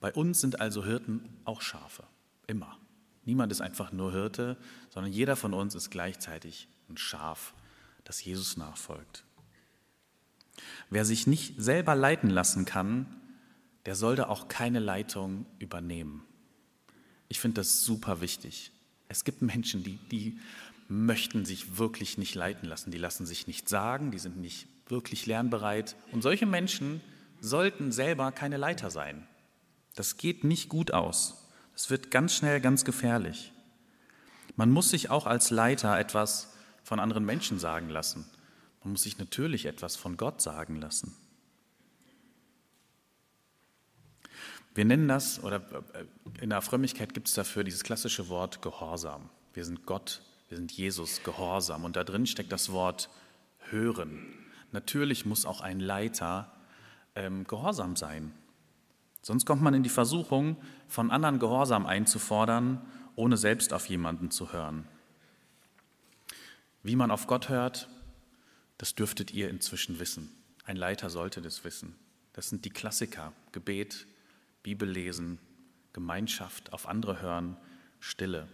Bei 0.00 0.12
uns 0.12 0.40
sind 0.40 0.60
also 0.60 0.84
Hirten 0.84 1.28
auch 1.44 1.60
Schafe, 1.60 2.04
immer. 2.48 2.76
Niemand 3.24 3.52
ist 3.52 3.60
einfach 3.60 3.92
nur 3.92 4.12
Hirte, 4.12 4.56
sondern 4.90 5.12
jeder 5.12 5.36
von 5.36 5.54
uns 5.54 5.76
ist 5.76 5.90
gleichzeitig 5.90 6.68
ein 6.88 6.96
Schaf, 6.96 7.54
das 8.02 8.24
Jesus 8.24 8.56
nachfolgt. 8.56 9.24
Wer 10.90 11.04
sich 11.04 11.26
nicht 11.26 11.54
selber 11.60 11.94
leiten 11.94 12.30
lassen 12.30 12.64
kann, 12.64 13.06
der 13.86 13.94
sollte 13.94 14.28
auch 14.28 14.48
keine 14.48 14.80
Leitung 14.80 15.46
übernehmen. 15.60 16.24
Ich 17.28 17.40
finde 17.40 17.60
das 17.60 17.84
super 17.84 18.20
wichtig. 18.20 18.71
Es 19.12 19.24
gibt 19.24 19.42
Menschen, 19.42 19.84
die, 19.84 19.98
die 20.10 20.38
möchten 20.88 21.44
sich 21.44 21.78
wirklich 21.78 22.18
nicht 22.18 22.34
leiten 22.34 22.66
lassen, 22.68 22.90
die 22.90 22.98
lassen 22.98 23.26
sich 23.26 23.46
nicht 23.46 23.68
sagen, 23.68 24.10
die 24.10 24.18
sind 24.18 24.38
nicht 24.38 24.66
wirklich 24.88 25.26
lernbereit. 25.26 25.96
Und 26.12 26.22
solche 26.22 26.46
Menschen 26.46 27.00
sollten 27.40 27.92
selber 27.92 28.32
keine 28.32 28.56
Leiter 28.56 28.90
sein. 28.90 29.26
Das 29.94 30.16
geht 30.16 30.44
nicht 30.44 30.68
gut 30.68 30.92
aus. 30.92 31.48
Das 31.74 31.90
wird 31.90 32.10
ganz 32.10 32.34
schnell 32.34 32.60
ganz 32.60 32.84
gefährlich. 32.84 33.52
Man 34.56 34.70
muss 34.70 34.90
sich 34.90 35.10
auch 35.10 35.26
als 35.26 35.50
Leiter 35.50 35.98
etwas 35.98 36.54
von 36.82 36.98
anderen 36.98 37.24
Menschen 37.24 37.58
sagen 37.58 37.90
lassen. 37.90 38.24
Man 38.82 38.92
muss 38.92 39.02
sich 39.02 39.18
natürlich 39.18 39.66
etwas 39.66 39.96
von 39.96 40.16
Gott 40.16 40.40
sagen 40.40 40.80
lassen. 40.80 41.14
Wir 44.74 44.84
nennen 44.84 45.08
das, 45.08 45.42
oder 45.42 45.56
äh, 45.92 46.04
in 46.40 46.50
der 46.50 46.62
Frömmigkeit 46.62 47.12
gibt 47.12 47.28
es 47.28 47.34
dafür 47.34 47.64
dieses 47.64 47.84
klassische 47.84 48.28
Wort 48.28 48.62
Gehorsam. 48.62 49.28
Wir 49.52 49.64
sind 49.64 49.84
Gott, 49.84 50.22
wir 50.48 50.56
sind 50.56 50.72
Jesus 50.72 51.22
Gehorsam. 51.22 51.84
Und 51.84 51.96
da 51.96 52.04
drin 52.04 52.26
steckt 52.26 52.52
das 52.52 52.72
Wort 52.72 53.10
hören. 53.70 54.34
Natürlich 54.70 55.26
muss 55.26 55.44
auch 55.44 55.60
ein 55.60 55.80
Leiter 55.80 56.52
ähm, 57.14 57.44
gehorsam 57.44 57.96
sein. 57.96 58.32
Sonst 59.20 59.44
kommt 59.44 59.62
man 59.62 59.74
in 59.74 59.82
die 59.82 59.90
Versuchung, 59.90 60.56
von 60.88 61.10
anderen 61.10 61.38
Gehorsam 61.38 61.86
einzufordern, 61.86 62.80
ohne 63.14 63.36
selbst 63.36 63.72
auf 63.72 63.86
jemanden 63.86 64.30
zu 64.30 64.52
hören. 64.52 64.88
Wie 66.82 66.96
man 66.96 67.10
auf 67.10 67.26
Gott 67.26 67.48
hört, 67.48 67.88
das 68.78 68.94
dürftet 68.94 69.32
ihr 69.32 69.48
inzwischen 69.48 70.00
wissen. 70.00 70.32
Ein 70.64 70.76
Leiter 70.76 71.10
sollte 71.10 71.40
das 71.40 71.62
wissen. 71.64 71.94
Das 72.32 72.48
sind 72.48 72.64
die 72.64 72.70
Klassiker. 72.70 73.32
Gebet, 73.52 74.06
Bibel 74.62 74.88
lesen, 74.88 75.38
Gemeinschaft, 75.92 76.72
auf 76.72 76.88
andere 76.88 77.20
hören, 77.20 77.56
Stille. 78.00 78.48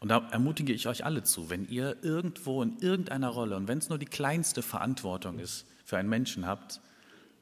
Und 0.00 0.08
da 0.08 0.28
ermutige 0.30 0.72
ich 0.72 0.88
euch 0.88 1.04
alle 1.04 1.22
zu, 1.22 1.50
wenn 1.50 1.68
ihr 1.68 2.02
irgendwo 2.02 2.62
in 2.62 2.78
irgendeiner 2.78 3.28
Rolle 3.28 3.56
und 3.56 3.68
wenn 3.68 3.78
es 3.78 3.88
nur 3.88 3.98
die 3.98 4.06
kleinste 4.06 4.62
Verantwortung 4.62 5.38
ist, 5.38 5.66
für 5.84 5.96
einen 5.96 6.08
Menschen 6.08 6.46
habt, 6.46 6.80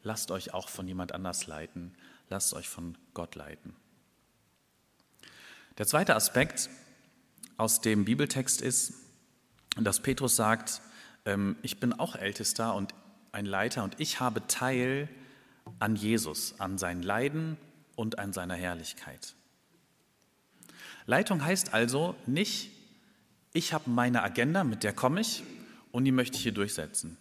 lasst 0.02 0.30
euch 0.30 0.52
auch 0.52 0.68
von 0.68 0.86
jemand 0.86 1.12
anders 1.12 1.46
leiten, 1.46 1.94
lasst 2.28 2.52
euch 2.54 2.68
von 2.68 2.98
Gott 3.14 3.34
leiten. 3.34 3.74
Der 5.78 5.86
zweite 5.86 6.14
Aspekt 6.14 6.68
aus 7.56 7.80
dem 7.80 8.04
Bibeltext 8.04 8.60
ist, 8.60 8.92
dass 9.76 10.00
Petrus 10.00 10.36
sagt, 10.36 10.82
ähm, 11.24 11.56
ich 11.62 11.80
bin 11.80 11.92
auch 11.92 12.16
Ältester 12.16 12.74
und 12.74 12.94
ein 13.32 13.46
Leiter 13.46 13.84
und 13.84 13.98
ich 14.00 14.20
habe 14.20 14.46
Teil 14.46 15.08
an 15.78 15.96
Jesus, 15.96 16.54
an 16.58 16.78
sein 16.78 17.02
Leiden 17.02 17.56
und 17.96 18.18
an 18.18 18.32
seiner 18.32 18.54
Herrlichkeit. 18.54 19.34
Leitung 21.06 21.44
heißt 21.44 21.74
also 21.74 22.14
nicht, 22.26 22.70
ich 23.52 23.72
habe 23.72 23.90
meine 23.90 24.22
Agenda, 24.22 24.64
mit 24.64 24.84
der 24.84 24.92
komme 24.92 25.20
ich 25.20 25.42
und 25.92 26.04
die 26.04 26.12
möchte 26.12 26.36
ich 26.36 26.42
hier 26.42 26.52
durchsetzen. 26.52 27.16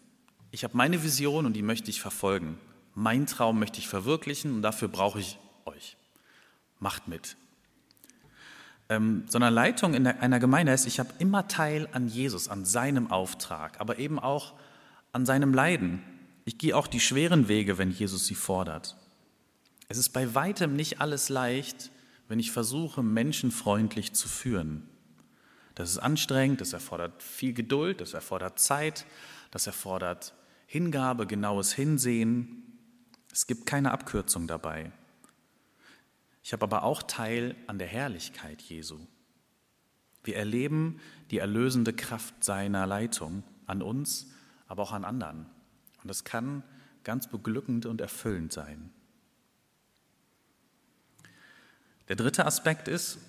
Ich 0.52 0.64
habe 0.64 0.78
meine 0.78 1.04
Vision 1.04 1.46
und 1.46 1.54
die 1.54 1.62
möchte 1.62 1.90
ich 1.90 2.02
verfolgen. 2.02 2.58
Mein 2.94 3.26
Traum 3.26 3.60
möchte 3.60 3.80
ich 3.80 3.88
verwirklichen 3.88 4.54
und 4.54 4.62
dafür 4.62 4.88
brauche 4.88 5.20
ich 5.20 5.40
euch. 5.66 5.98
Macht 6.80 7.08
mit. 7.08 7.36
Ähm, 8.90 9.24
sondern 9.28 9.54
Leitung 9.54 9.94
in 9.94 10.08
einer 10.08 10.40
Gemeinde 10.40 10.72
heißt, 10.72 10.88
ich 10.88 11.00
habe 11.00 11.10
immer 11.20 11.48
Teil 11.48 11.88
an 11.92 12.08
Jesus, 12.08 12.48
an 12.48 12.66
seinem 12.66 13.12
Auftrag, 13.12 13.80
aber 13.80 14.00
eben 14.00 14.18
auch 14.20 14.54
an 15.12 15.26
seinem 15.26 15.54
Leiden, 15.54 16.02
ich 16.50 16.58
gehe 16.58 16.76
auch 16.76 16.88
die 16.88 17.00
schweren 17.00 17.48
Wege, 17.48 17.78
wenn 17.78 17.92
Jesus 17.92 18.26
sie 18.26 18.34
fordert. 18.34 18.98
Es 19.88 20.00
ist 20.00 20.10
bei 20.10 20.34
weitem 20.34 20.76
nicht 20.76 21.00
alles 21.00 21.30
leicht, 21.30 21.92
wenn 22.28 22.40
ich 22.40 22.50
versuche, 22.50 23.04
menschenfreundlich 23.04 24.14
zu 24.14 24.28
führen. 24.28 24.90
Das 25.76 25.92
ist 25.92 26.00
anstrengend, 26.00 26.60
das 26.60 26.74
erfordert 26.74 27.22
viel 27.22 27.54
Geduld, 27.54 28.02
das 28.02 28.16
erfordert 28.16 28.58
Zeit, 28.58 29.06
das 29.52 29.68
erfordert 29.68 30.34
Hingabe, 30.66 31.28
genaues 31.28 31.72
Hinsehen. 31.72 32.64
Es 33.32 33.46
gibt 33.46 33.68
keine 33.68 33.92
Abkürzung 33.92 34.48
dabei. 34.48 34.92
Ich 36.42 36.52
habe 36.52 36.64
aber 36.64 36.82
auch 36.82 37.04
Teil 37.04 37.56
an 37.68 37.78
der 37.78 37.88
Herrlichkeit 37.88 38.60
Jesu. 38.64 38.98
Wir 40.24 40.38
erleben 40.38 41.00
die 41.30 41.38
erlösende 41.38 41.94
Kraft 41.94 42.44
seiner 42.44 42.88
Leitung 42.88 43.44
an 43.68 43.84
uns, 43.84 44.32
aber 44.66 44.82
auch 44.82 44.94
an 44.94 45.06
anderen. 45.06 45.46
Und 46.02 46.08
das 46.08 46.24
kann 46.24 46.64
ganz 47.04 47.28
beglückend 47.28 47.86
und 47.86 48.02
erfüllend 48.02 48.54
sein. 48.54 48.92
Der 52.08 52.16
dritte 52.16 52.46
Aspekt 52.46 52.88
ist, 52.88 53.20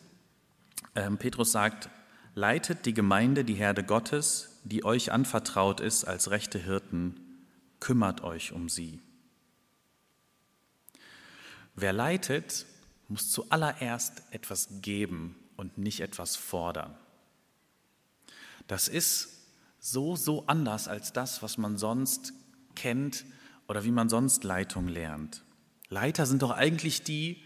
äh, 0.94 1.10
Petrus 1.10 1.52
sagt, 1.52 1.90
leitet 2.34 2.86
die 2.86 2.94
Gemeinde, 2.94 3.44
die 3.44 3.54
Herde 3.54 3.84
Gottes, 3.84 4.60
die 4.64 4.84
euch 4.84 5.12
anvertraut 5.12 5.80
ist 5.80 6.04
als 6.04 6.30
rechte 6.30 6.58
Hirten, 6.58 7.20
kümmert 7.78 8.22
euch 8.22 8.52
um 8.52 8.68
sie. 8.68 9.00
Wer 11.74 11.92
leitet, 11.92 12.66
muss 13.08 13.30
zuallererst 13.30 14.22
etwas 14.30 14.68
geben 14.82 15.36
und 15.56 15.78
nicht 15.78 16.00
etwas 16.00 16.36
fordern. 16.36 16.96
Das 18.66 18.86
ist 18.86 19.28
so, 19.78 20.14
so 20.14 20.46
anders 20.46 20.88
als 20.88 21.12
das, 21.12 21.42
was 21.42 21.58
man 21.58 21.76
sonst 21.76 22.32
kennt 22.80 23.26
oder 23.68 23.84
wie 23.84 23.90
man 23.90 24.08
sonst 24.08 24.42
Leitung 24.42 24.88
lernt. 24.88 25.44
Leiter 25.90 26.25
sind 26.25 26.40
doch 26.40 26.50
eigentlich 26.50 27.02
die, 27.02 27.42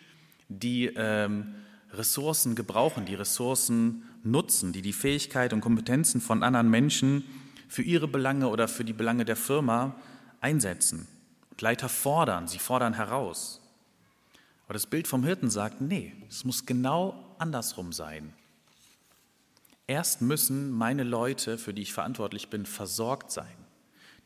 die 0.48 0.86
ähm, 0.86 1.56
Ressourcen 1.92 2.54
gebrauchen, 2.54 3.04
die 3.04 3.16
Ressourcen 3.16 4.04
nutzen, 4.22 4.72
die 4.72 4.80
die 4.80 4.92
Fähigkeit 4.92 5.52
und 5.52 5.60
Kompetenzen 5.60 6.20
von 6.20 6.44
anderen 6.44 6.70
Menschen 6.70 7.24
für 7.68 7.82
ihre 7.82 8.06
Belange 8.06 8.48
oder 8.48 8.68
für 8.68 8.84
die 8.84 8.92
Belange 8.92 9.24
der 9.24 9.36
Firma 9.36 9.96
einsetzen. 10.40 11.08
Und 11.50 11.60
Leiter 11.60 11.88
fordern, 11.88 12.46
sie 12.46 12.58
fordern 12.58 12.94
heraus. 12.94 13.60
Aber 14.66 14.74
das 14.74 14.86
Bild 14.86 15.08
vom 15.08 15.24
Hirten 15.24 15.50
sagt, 15.50 15.80
nee, 15.80 16.12
es 16.28 16.44
muss 16.44 16.64
genau 16.64 17.34
andersrum 17.38 17.92
sein. 17.92 18.32
Erst 19.86 20.22
müssen 20.22 20.70
meine 20.70 21.02
Leute, 21.02 21.58
für 21.58 21.74
die 21.74 21.82
ich 21.82 21.92
verantwortlich 21.92 22.48
bin, 22.48 22.66
versorgt 22.66 23.30
sein. 23.30 23.63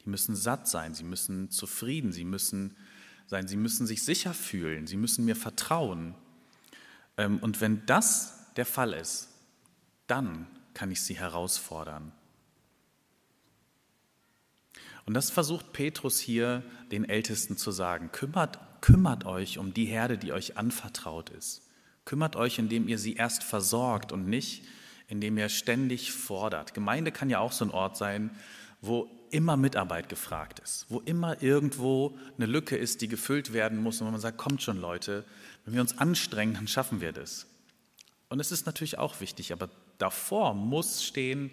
Müssen 0.09 0.35
satt 0.35 0.69
sein, 0.69 0.95
sie 0.95 1.05
müssen 1.05 1.51
zufrieden, 1.51 2.13
sie 2.13 2.25
müssen 2.25 2.77
sein, 3.27 3.47
sie 3.47 3.57
müssen 3.57 3.87
sich 3.87 4.03
sicher 4.03 4.35
fühlen, 4.35 4.87
sie 4.87 4.97
müssen 4.97 5.25
mir 5.25 5.37
vertrauen. 5.37 6.15
Ähm, 7.17 7.39
und 7.39 7.61
wenn 7.61 7.85
das 7.87 8.53
der 8.57 8.67
Fall 8.67 8.93
ist, 8.93 9.29
dann 10.07 10.47
kann 10.75 10.91
ich 10.91 11.03
sie 11.03 11.17
herausfordern. 11.17 12.13
Und 15.05 15.15
das 15.15 15.31
versucht 15.31 15.73
Petrus 15.73 16.21
hier 16.21 16.63
den 16.91 17.09
Ältesten 17.09 17.57
zu 17.57 17.71
sagen. 17.71 18.13
Kümmert, 18.13 18.59
kümmert 18.83 19.25
euch 19.25 19.59
um 19.59 19.73
die 19.73 19.87
Herde, 19.87 20.19
die 20.19 20.33
euch 20.33 20.57
anvertraut 20.57 21.31
ist. 21.31 21.63
Kümmert 22.05 22.37
euch, 22.37 22.59
indem 22.59 22.89
ihr 22.89 22.99
sie 22.99 23.15
erst 23.15 23.43
versorgt 23.43 24.13
und 24.13 24.29
nicht, 24.29 24.65
indem 25.09 25.39
ihr 25.39 25.49
ständig 25.49 26.13
fordert. 26.13 26.75
Gemeinde 26.75 27.11
kann 27.11 27.31
ja 27.31 27.39
auch 27.39 27.53
so 27.53 27.65
ein 27.65 27.71
Ort 27.71 27.97
sein, 27.97 28.31
wo 28.83 29.11
immer 29.33 29.57
Mitarbeit 29.57 30.09
gefragt 30.09 30.61
ist, 30.61 30.87
wo 30.89 31.01
immer 31.01 31.43
irgendwo 31.43 32.19
eine 32.37 32.47
Lücke 32.47 32.77
ist, 32.77 33.01
die 33.01 33.09
gefüllt 33.09 33.53
werden 33.53 33.83
muss 33.83 34.01
und 34.01 34.07
wo 34.07 34.11
man 34.11 34.21
sagt, 34.21 34.39
kommt 34.39 34.63
schon 34.63 34.81
Leute, 34.81 35.25
wenn 35.65 35.75
wir 35.75 35.81
uns 35.81 35.99
anstrengen, 35.99 36.55
dann 36.55 36.69
schaffen 36.69 37.01
wir 37.01 37.13
das. 37.13 37.47
Und 38.29 38.41
es 38.41 38.53
ist 38.53 38.67
natürlich 38.67 38.99
auch 38.99 39.21
wichtig, 39.21 39.53
aber 39.53 39.69
davor 39.99 40.55
muss 40.55 41.05
stehen, 41.05 41.51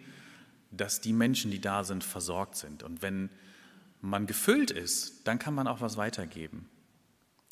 dass 0.71 1.01
die 1.01 1.13
Menschen, 1.13 1.51
die 1.51 1.61
da 1.61 1.83
sind, 1.83 2.03
versorgt 2.03 2.55
sind. 2.55 2.83
Und 2.83 3.01
wenn 3.01 3.29
man 4.01 4.27
gefüllt 4.27 4.71
ist, 4.71 5.27
dann 5.27 5.39
kann 5.39 5.53
man 5.53 5.67
auch 5.67 5.81
was 5.81 5.97
weitergeben. 5.97 6.69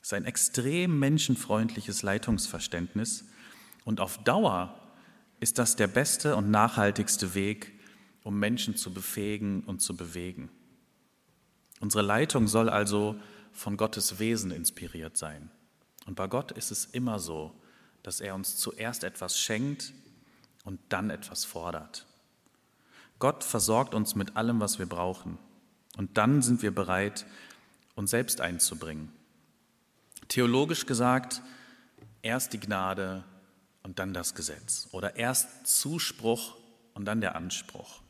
Es 0.01 0.07
ist 0.07 0.13
ein 0.13 0.25
extrem 0.25 0.99
menschenfreundliches 0.99 2.03
Leitungsverständnis 2.03 3.25
und 3.85 3.99
auf 3.99 4.17
Dauer 4.23 4.79
ist 5.39 5.59
das 5.59 5.75
der 5.75 5.87
beste 5.87 6.35
und 6.35 6.51
nachhaltigste 6.51 7.35
Weg, 7.35 7.72
um 8.23 8.39
Menschen 8.39 8.75
zu 8.75 8.93
befähigen 8.93 9.63
und 9.63 9.81
zu 9.81 9.95
bewegen. 9.95 10.49
Unsere 11.79 12.03
Leitung 12.03 12.47
soll 12.47 12.69
also 12.69 13.15
von 13.51 13.77
Gottes 13.77 14.19
Wesen 14.19 14.51
inspiriert 14.51 15.17
sein. 15.17 15.51
Und 16.05 16.15
bei 16.15 16.27
Gott 16.27 16.51
ist 16.51 16.71
es 16.71 16.85
immer 16.85 17.19
so, 17.19 17.53
dass 18.01 18.19
er 18.19 18.35
uns 18.35 18.57
zuerst 18.57 19.03
etwas 19.03 19.39
schenkt 19.39 19.93
und 20.65 20.79
dann 20.89 21.09
etwas 21.09 21.45
fordert. 21.45 22.05
Gott 23.19 23.43
versorgt 23.43 23.93
uns 23.93 24.15
mit 24.15 24.35
allem, 24.35 24.59
was 24.59 24.79
wir 24.79 24.85
brauchen. 24.85 25.37
Und 25.97 26.17
dann 26.17 26.41
sind 26.41 26.61
wir 26.61 26.73
bereit, 26.73 27.25
uns 27.95 28.11
selbst 28.11 28.41
einzubringen. 28.41 29.11
Theologisch 30.27 30.85
gesagt, 30.85 31.41
erst 32.21 32.53
die 32.53 32.59
Gnade 32.59 33.23
und 33.83 33.99
dann 33.99 34.13
das 34.13 34.35
Gesetz. 34.35 34.89
Oder 34.91 35.15
erst 35.15 35.67
Zuspruch 35.67 36.57
und 36.93 37.05
dann 37.05 37.21
der 37.21 37.35
Anspruch. 37.35 38.02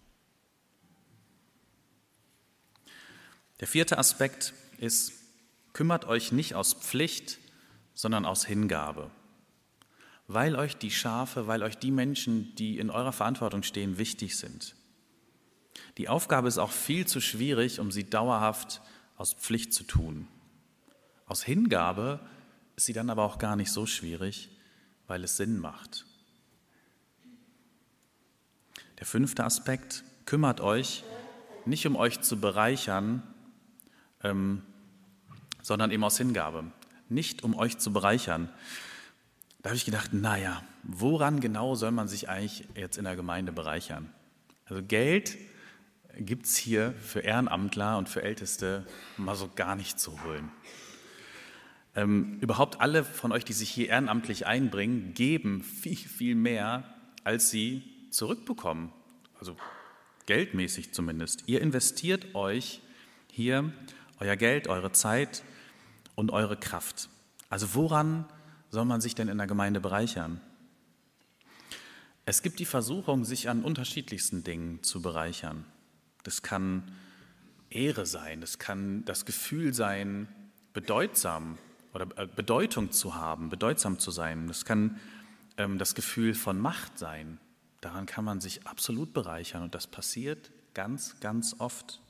Der 3.63 3.67
vierte 3.69 3.97
Aspekt 3.97 4.53
ist, 4.77 5.13
kümmert 5.71 6.03
euch 6.03 6.33
nicht 6.33 6.53
aus 6.53 6.73
Pflicht, 6.73 7.39
sondern 7.93 8.25
aus 8.25 8.43
Hingabe. 8.43 9.09
Weil 10.27 10.57
euch 10.57 10.75
die 10.75 10.91
Schafe, 10.91 11.47
weil 11.47 11.63
euch 11.63 11.77
die 11.77 11.91
Menschen, 11.91 12.53
die 12.55 12.77
in 12.77 12.89
eurer 12.89 13.13
Verantwortung 13.13 13.63
stehen, 13.63 13.97
wichtig 13.97 14.37
sind. 14.37 14.75
Die 15.97 16.09
Aufgabe 16.09 16.49
ist 16.49 16.57
auch 16.57 16.73
viel 16.73 17.07
zu 17.07 17.21
schwierig, 17.21 17.79
um 17.79 17.89
sie 17.89 18.03
dauerhaft 18.03 18.81
aus 19.15 19.33
Pflicht 19.33 19.73
zu 19.73 19.85
tun. 19.85 20.27
Aus 21.25 21.41
Hingabe 21.41 22.19
ist 22.75 22.87
sie 22.87 22.93
dann 22.93 23.09
aber 23.09 23.23
auch 23.23 23.37
gar 23.37 23.55
nicht 23.55 23.71
so 23.71 23.85
schwierig, 23.85 24.49
weil 25.07 25.23
es 25.23 25.37
Sinn 25.37 25.57
macht. 25.57 26.05
Der 28.99 29.05
fünfte 29.05 29.45
Aspekt, 29.45 30.03
kümmert 30.25 30.59
euch 30.59 31.05
nicht 31.65 31.87
um 31.87 31.95
euch 31.95 32.19
zu 32.19 32.41
bereichern, 32.41 33.23
ähm, 34.23 34.61
sondern 35.61 35.91
eben 35.91 36.03
aus 36.03 36.17
Hingabe. 36.17 36.65
Nicht 37.09 37.43
um 37.43 37.55
euch 37.55 37.77
zu 37.77 37.93
bereichern. 37.93 38.49
Da 39.61 39.69
habe 39.69 39.77
ich 39.77 39.85
gedacht, 39.85 40.13
naja, 40.13 40.63
woran 40.83 41.39
genau 41.39 41.75
soll 41.75 41.91
man 41.91 42.07
sich 42.07 42.29
eigentlich 42.29 42.67
jetzt 42.75 42.97
in 42.97 43.05
der 43.05 43.15
Gemeinde 43.15 43.51
bereichern? 43.51 44.09
Also 44.65 44.83
Geld 44.83 45.37
gibt 46.17 46.45
es 46.45 46.55
hier 46.55 46.93
für 46.93 47.21
Ehrenamtler 47.21 47.97
und 47.97 48.09
für 48.09 48.23
Älteste 48.23 48.85
mal 49.17 49.35
so 49.35 49.49
gar 49.55 49.75
nicht 49.75 49.99
zu 49.99 50.23
holen. 50.23 50.51
Ähm, 51.95 52.39
überhaupt 52.41 52.81
alle 52.81 53.03
von 53.03 53.31
euch, 53.31 53.45
die 53.45 53.53
sich 53.53 53.69
hier 53.69 53.89
ehrenamtlich 53.89 54.47
einbringen, 54.47 55.13
geben 55.13 55.63
viel, 55.63 55.95
viel 55.95 56.35
mehr, 56.35 56.83
als 57.23 57.49
sie 57.49 57.83
zurückbekommen. 58.09 58.91
Also 59.39 59.55
geldmäßig 60.25 60.93
zumindest. 60.93 61.43
Ihr 61.47 61.61
investiert 61.61 62.33
euch 62.35 62.81
hier 63.31 63.71
euer 64.19 64.35
Geld, 64.35 64.67
eure 64.67 64.91
Zeit 64.91 65.43
und 66.15 66.31
eure 66.31 66.57
Kraft. 66.57 67.09
Also 67.49 67.73
woran 67.73 68.25
soll 68.69 68.85
man 68.85 69.01
sich 69.01 69.15
denn 69.15 69.27
in 69.27 69.37
der 69.37 69.47
Gemeinde 69.47 69.79
bereichern? 69.79 70.41
Es 72.25 72.41
gibt 72.41 72.59
die 72.59 72.65
Versuchung, 72.65 73.25
sich 73.25 73.49
an 73.49 73.63
unterschiedlichsten 73.63 74.43
Dingen 74.43 74.81
zu 74.81 75.01
bereichern. 75.01 75.65
Das 76.23 76.41
kann 76.41 76.91
Ehre 77.69 78.05
sein, 78.05 78.39
das 78.39 78.59
kann 78.59 79.03
das 79.05 79.25
Gefühl 79.25 79.73
sein, 79.73 80.27
bedeutsam 80.73 81.57
oder 81.93 82.07
äh, 82.17 82.27
Bedeutung 82.27 82.91
zu 82.91 83.15
haben, 83.15 83.49
bedeutsam 83.49 83.99
zu 83.99 84.11
sein. 84.11 84.47
Das 84.47 84.65
kann 84.65 84.99
ähm, 85.57 85.77
das 85.77 85.95
Gefühl 85.95 86.33
von 86.33 86.59
Macht 86.59 86.97
sein. 86.97 87.39
Daran 87.81 88.05
kann 88.05 88.25
man 88.25 88.39
sich 88.39 88.65
absolut 88.65 89.13
bereichern 89.13 89.63
und 89.63 89.75
das 89.75 89.87
passiert 89.87 90.51
ganz, 90.73 91.19
ganz 91.19 91.55
oft. 91.59 92.01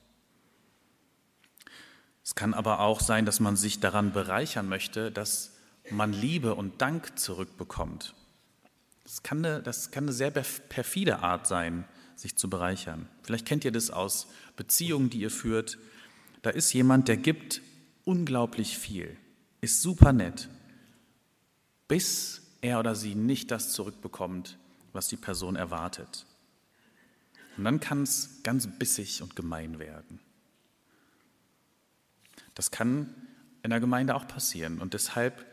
Es 2.24 2.36
kann 2.36 2.54
aber 2.54 2.80
auch 2.80 3.02
sein, 3.02 3.26
dass 3.26 3.40
man 3.40 3.56
sich 3.56 3.80
daran 3.80 4.14
bereichern 4.14 4.70
möchte, 4.70 5.12
dass 5.12 5.52
man 5.90 6.14
Liebe 6.14 6.56
und 6.56 6.82
Dank 6.82 7.20
zurückbekommt. 7.20 8.16
Das 9.04 9.24
kann 9.24 9.44
eine, 9.44 9.62
das 9.62 9.92
kann 9.92 10.06
eine 10.06 10.14
sehr 10.14 10.32
perfide 10.32 11.20
Art 11.20 11.48
sein, 11.48 11.84
sich 12.16 12.38
zu 12.38 12.50
bereichern. 12.50 13.10
Vielleicht 13.24 13.46
kennt 13.46 13.66
ihr 13.66 13.72
das 13.72 13.92
aus 13.92 14.28
Beziehungen, 14.56 15.10
die 15.10 15.20
ihr 15.20 15.32
führt. 15.32 15.78
Da 16.42 16.50
ist 16.50 16.72
jemand, 16.74 17.10
der 17.10 17.18
gibt 17.18 17.62
unglaublich 18.06 18.78
viel, 18.78 19.18
ist 19.60 19.82
super 19.82 20.14
nett, 20.14 20.50
bis 21.88 22.42
er 22.62 22.80
oder 22.80 22.96
sie 22.96 23.16
nicht 23.16 23.52
das 23.52 23.74
zurückbekommt, 23.74 24.58
was 24.94 25.10
die 25.10 25.18
Person 25.18 25.58
erwartet. 25.58 26.26
Und 27.58 27.66
dann 27.66 27.80
kann 27.80 28.04
es 28.04 28.40
ganz 28.44 28.68
bissig 28.80 29.22
und 29.22 29.36
gemein 29.36 29.80
werden. 29.80 30.20
Das 32.56 32.72
kann 32.72 33.14
in 33.64 33.70
der 33.70 33.80
Gemeinde 33.80 34.16
auch 34.16 34.28
passieren. 34.28 34.80
Und 34.80 34.94
deshalb 34.94 35.46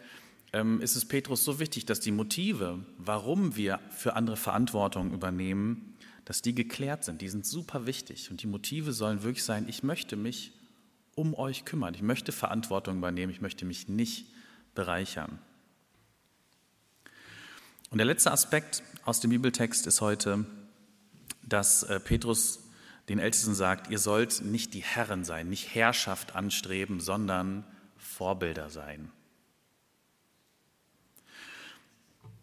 ähm, 0.53 0.81
ist 0.81 0.97
es 0.97 1.07
Petrus 1.07 1.45
so 1.45 1.61
wichtig, 1.61 1.87
dass 1.87 2.01
die 2.01 2.11
Motive, 2.11 2.85
warum 2.99 3.57
wir 3.57 3.81
für 3.91 4.17
andere 4.17 4.37
Verantwortung 4.37 5.13
übernehmen, 5.13 5.95
dass 6.25 6.43
die 6.43 6.55
geklärt 6.55 7.05
sind. 7.05 7.23
Die 7.23 7.29
sind 7.29 7.47
super 7.47 7.87
wichtig. 7.87 8.31
Und 8.31 8.43
die 8.43 8.47
Motive 8.47 8.93
sollen 8.93 9.23
wirklich 9.23 9.45
sein, 9.45 9.69
ich 9.69 9.83
möchte 9.83 10.17
mich 10.17 10.53
um 11.15 11.35
euch 11.35 11.65
kümmern. 11.65 11.95
Ich 11.95 12.03
möchte 12.03 12.33
Verantwortung 12.33 12.99
übernehmen. 12.99 13.33
Ich 13.33 13.41
möchte 13.41 13.65
mich 13.65 13.89
nicht 13.89 14.27
bereichern. 14.75 15.39
Und 17.91 17.99
der 17.99 18.07
letzte 18.07 18.31
Aspekt 18.31 18.83
aus 19.05 19.21
dem 19.21 19.31
Bibeltext 19.31 19.87
ist 19.87 20.01
heute, 20.01 20.47
dass 21.43 21.83
äh, 21.83 21.99
Petrus 21.99 22.61
den 23.11 23.19
Ältesten 23.19 23.57
sagt, 23.57 23.91
ihr 23.91 23.99
sollt 23.99 24.41
nicht 24.45 24.73
die 24.73 24.85
Herren 24.85 25.25
sein, 25.25 25.49
nicht 25.49 25.75
Herrschaft 25.75 26.37
anstreben, 26.37 27.01
sondern 27.01 27.65
Vorbilder 27.97 28.71
sein. 28.71 29.11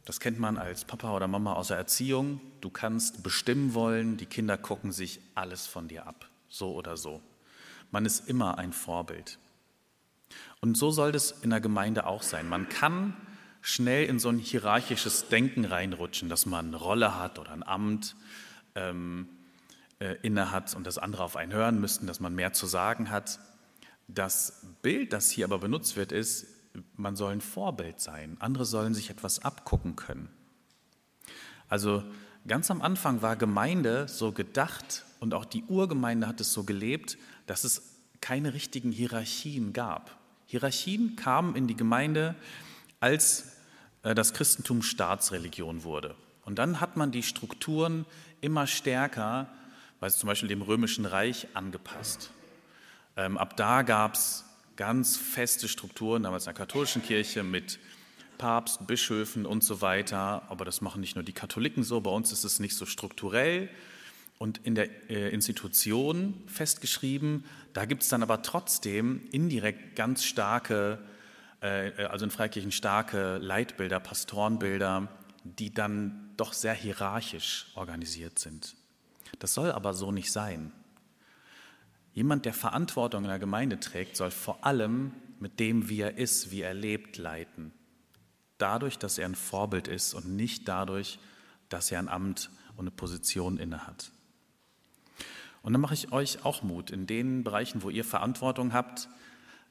Das 0.03 0.19
kennt 0.19 0.39
man 0.39 0.57
als 0.57 0.83
Papa 0.83 1.15
oder 1.15 1.29
Mama 1.29 1.53
aus 1.53 1.69
der 1.69 1.77
Erziehung. 1.77 2.41
Du 2.59 2.69
kannst 2.69 3.23
bestimmen 3.23 3.75
wollen, 3.75 4.17
die 4.17 4.25
Kinder 4.25 4.57
gucken 4.57 4.91
sich 4.91 5.21
alles 5.35 5.67
von 5.67 5.87
dir 5.87 6.05
ab, 6.05 6.27
so 6.49 6.73
oder 6.73 6.97
so. 6.97 7.21
Man 7.91 8.05
ist 8.05 8.27
immer 8.27 8.57
ein 8.57 8.73
Vorbild. 8.73 9.39
Und 10.59 10.75
so 10.75 10.91
soll 10.91 11.15
es 11.15 11.31
in 11.31 11.49
der 11.49 11.61
Gemeinde 11.61 12.05
auch 12.05 12.23
sein. 12.23 12.49
Man 12.49 12.67
kann 12.67 13.15
schnell 13.61 14.05
in 14.05 14.19
so 14.19 14.27
ein 14.27 14.37
hierarchisches 14.37 15.29
Denken 15.29 15.63
reinrutschen, 15.63 16.27
dass 16.27 16.45
man 16.45 16.67
eine 16.67 16.75
Rolle 16.75 17.17
hat 17.17 17.39
oder 17.39 17.51
ein 17.51 17.63
Amt. 17.63 18.17
Ähm, 18.75 19.29
äh, 19.99 20.15
innehat 20.21 20.75
und 20.75 20.85
das 20.85 20.97
andere 20.97 21.23
auf 21.23 21.35
einen 21.35 21.53
hören 21.53 21.79
müssten, 21.79 22.07
dass 22.07 22.19
man 22.19 22.35
mehr 22.35 22.53
zu 22.53 22.65
sagen 22.65 23.09
hat. 23.09 23.39
Das 24.07 24.65
Bild, 24.81 25.13
das 25.13 25.31
hier 25.31 25.45
aber 25.45 25.59
benutzt 25.59 25.95
wird, 25.95 26.11
ist, 26.11 26.47
man 26.95 27.15
soll 27.15 27.33
ein 27.33 27.41
Vorbild 27.41 27.99
sein. 27.99 28.37
Andere 28.39 28.65
sollen 28.65 28.93
sich 28.93 29.09
etwas 29.09 29.43
abgucken 29.43 29.95
können. 29.95 30.29
Also 31.67 32.03
ganz 32.47 32.71
am 32.71 32.81
Anfang 32.81 33.21
war 33.21 33.35
Gemeinde 33.35 34.07
so 34.07 34.31
gedacht 34.31 35.03
und 35.19 35.33
auch 35.33 35.45
die 35.45 35.63
Urgemeinde 35.63 36.27
hat 36.27 36.39
es 36.39 36.53
so 36.53 36.63
gelebt, 36.63 37.17
dass 37.45 37.63
es 37.63 37.95
keine 38.21 38.53
richtigen 38.53 38.91
Hierarchien 38.91 39.73
gab. 39.73 40.17
Hierarchien 40.45 41.15
kamen 41.15 41.55
in 41.55 41.67
die 41.67 41.75
Gemeinde, 41.75 42.35
als 42.99 43.51
äh, 44.03 44.15
das 44.15 44.33
Christentum 44.33 44.81
Staatsreligion 44.81 45.83
wurde. 45.83 46.15
Und 46.45 46.59
dann 46.59 46.79
hat 46.79 46.95
man 46.95 47.11
die 47.11 47.23
Strukturen 47.23 48.05
immer 48.39 48.67
stärker 48.67 49.49
weil 49.99 50.09
es 50.09 50.17
zum 50.17 50.27
Beispiel 50.27 50.49
dem 50.49 50.61
Römischen 50.61 51.05
Reich 51.05 51.47
angepasst. 51.53 52.31
Ähm, 53.15 53.37
ab 53.37 53.57
da 53.57 53.81
gab 53.81 54.13
es 54.13 54.45
ganz 54.75 55.17
feste 55.17 55.67
Strukturen, 55.67 56.23
damals 56.23 56.45
in 56.45 56.53
der 56.53 56.65
katholischen 56.65 57.01
Kirche 57.01 57.43
mit 57.43 57.79
Papst, 58.37 58.85
Bischöfen 58.85 59.45
und 59.45 59.63
so 59.63 59.81
weiter. 59.81 60.43
Aber 60.49 60.65
das 60.65 60.81
machen 60.81 61.01
nicht 61.01 61.15
nur 61.15 61.23
die 61.23 61.33
Katholiken 61.33 61.83
so, 61.83 61.99
bei 62.01 62.11
uns 62.11 62.31
ist 62.31 62.43
es 62.43 62.59
nicht 62.59 62.75
so 62.75 62.85
strukturell 62.85 63.69
und 64.37 64.59
in 64.59 64.75
der 64.75 65.09
äh, 65.09 65.29
Institution 65.29 66.43
festgeschrieben. 66.45 67.43
Da 67.73 67.85
gibt 67.85 68.03
es 68.03 68.09
dann 68.09 68.21
aber 68.21 68.43
trotzdem 68.43 69.27
indirekt 69.31 69.95
ganz 69.95 70.23
starke, 70.23 70.99
äh, 71.61 72.03
also 72.05 72.25
in 72.25 72.31
Freikirchen 72.31 72.71
starke 72.71 73.37
Leitbilder, 73.37 73.99
Pastorenbilder, 73.99 75.07
die 75.43 75.73
dann 75.73 76.29
doch 76.37 76.53
sehr 76.53 76.73
hierarchisch 76.73 77.67
organisiert 77.73 78.37
sind. 78.37 78.75
Das 79.39 79.53
soll 79.53 79.71
aber 79.71 79.93
so 79.93 80.11
nicht 80.11 80.31
sein. 80.31 80.71
Jemand, 82.13 82.45
der 82.45 82.53
Verantwortung 82.53 83.23
in 83.23 83.29
der 83.29 83.39
Gemeinde 83.39 83.79
trägt, 83.79 84.17
soll 84.17 84.31
vor 84.31 84.65
allem 84.65 85.11
mit 85.39 85.59
dem, 85.59 85.87
wie 85.89 86.01
er 86.01 86.17
ist, 86.17 86.51
wie 86.51 86.61
er 86.61 86.73
lebt, 86.73 87.17
leiten. 87.17 87.71
Dadurch, 88.57 88.97
dass 88.97 89.17
er 89.17 89.25
ein 89.25 89.35
Vorbild 89.35 89.87
ist 89.87 90.13
und 90.13 90.35
nicht 90.35 90.67
dadurch, 90.67 91.19
dass 91.69 91.91
er 91.91 91.99
ein 91.99 92.07
Amt 92.07 92.49
und 92.75 92.81
eine 92.81 92.91
Position 92.91 93.57
innehat. 93.57 94.11
Und 95.61 95.73
dann 95.73 95.81
mache 95.81 95.93
ich 95.93 96.11
euch 96.11 96.45
auch 96.45 96.63
Mut. 96.63 96.91
In 96.91 97.07
den 97.07 97.43
Bereichen, 97.43 97.83
wo 97.83 97.89
ihr 97.89 98.05
Verantwortung 98.05 98.73
habt, 98.73 99.09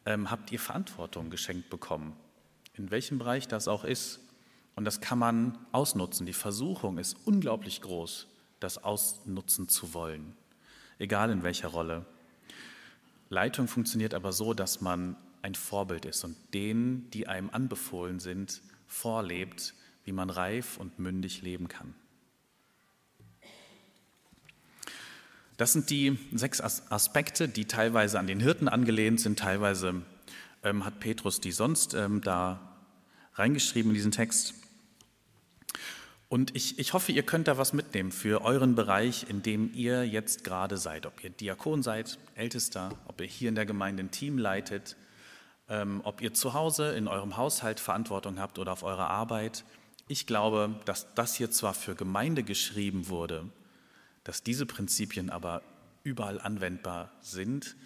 ähm, 0.05 0.31
habt 0.31 0.53
ihr 0.53 0.61
Verantwortung 0.61 1.31
geschenkt 1.31 1.71
bekommen. 1.71 2.15
In 2.75 2.91
welchem 2.91 3.19
Bereich 3.19 3.49
das 3.49 3.67
auch 3.67 3.83
ist. 3.83 4.21
Und 4.75 4.85
das 4.85 5.01
kann 5.01 5.19
man 5.19 5.59
ausnutzen. 5.73 6.27
Die 6.27 6.35
Versuchung 6.35 6.99
ist 6.99 7.17
unglaublich 7.25 7.81
groß, 7.81 8.29
das 8.61 8.79
ausnutzen 8.79 9.69
zu 9.69 9.95
wollen, 9.95 10.37
egal 10.99 11.31
in 11.31 11.43
welcher 11.43 11.69
Rolle. 11.69 12.07
Leitung 13.29 13.69
funktioniert 13.69 14.15
aber 14.15 14.33
so, 14.33 14.55
dass 14.55 14.81
man 14.81 15.17
ein 15.43 15.55
Vorbild 15.55 16.05
ist 16.05 16.25
und 16.25 16.37
denen, 16.55 17.11
die 17.11 17.29
einem 17.29 17.51
anbefohlen 17.51 18.21
sind, 18.21 18.63
vorlebt, 18.87 19.75
wie 20.05 20.13
man 20.13 20.31
reif 20.31 20.79
und 20.79 20.99
mündig 20.99 21.43
leben 21.43 21.69
kann. 21.69 21.95
Das 25.57 25.73
sind 25.73 25.89
die 25.89 26.19
sechs 26.33 26.61
Aspekte, 26.61 27.49
die 27.49 27.65
teilweise 27.65 28.19
an 28.19 28.27
den 28.27 28.41
Hirten 28.41 28.69
angelehnt 28.69 29.21
sind, 29.21 29.39
teilweise 29.39 30.03
ähm, 30.63 30.85
hat 30.85 31.01
Petrus 31.01 31.41
die 31.41 31.53
sonst 31.53 31.95
ähm, 31.95 32.21
da 32.21 32.77
reingeschrieben 33.35 33.91
in 33.91 33.95
diesen 33.95 34.13
Text. 34.13 34.55
Und 36.37 36.55
ich, 36.55 36.79
ich 36.79 36.93
hoffe, 36.93 37.13
ihr 37.13 37.23
könnt 37.23 37.49
da 37.49 37.57
was 37.57 37.73
mitnehmen 37.73 38.13
für 38.13 38.43
euren 38.43 38.75
Bereich, 38.75 39.25
in 39.31 39.41
dem 39.41 39.73
ihr 39.73 40.07
jetzt 40.07 40.45
gerade 40.45 40.77
seid. 40.77 41.07
Ob 41.07 41.25
ihr 41.25 41.31
Diakon 41.31 41.83
seid, 41.83 42.19
Ältester, 42.35 42.91
ob 43.07 43.23
ihr 43.23 43.27
hier 43.27 43.49
in 43.49 43.55
der 43.55 43.65
Gemeinde 43.65 44.03
ein 44.03 44.11
Team 44.11 44.37
leitet, 44.37 44.97
ähm, 45.71 46.03
ob 46.05 46.21
ihr 46.21 46.35
zu 46.35 46.53
Hause 46.53 46.95
in 46.95 47.09
eurem 47.09 47.39
Haushalt 47.39 47.81
Verantwortung 47.81 48.39
habt 48.39 48.59
oder 48.59 48.73
auf 48.73 48.83
eurer 48.83 49.09
Arbeit. 49.09 49.65
Ich 50.09 50.27
glaube, 50.27 50.79
dass 50.85 51.15
das 51.15 51.35
hier 51.35 51.51
zwar 51.51 51.73
für 51.73 51.95
Gemeinde 51.95 52.43
geschrieben 52.43 53.09
wurde, 53.09 53.47
dass 54.23 54.43
diese 54.43 54.67
Prinzipien 54.67 55.31
aber 55.31 55.63
überall 56.05 56.39
anwendbar 56.39 57.13
sind 57.23 57.77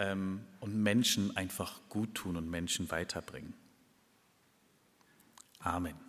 ähm, 0.00 0.42
und 0.60 0.82
Menschen 0.82 1.34
einfach 1.34 1.80
gut 1.88 2.14
tun 2.14 2.36
und 2.36 2.50
Menschen 2.50 2.90
weiterbringen. 2.90 3.54
Amen. 5.60 6.05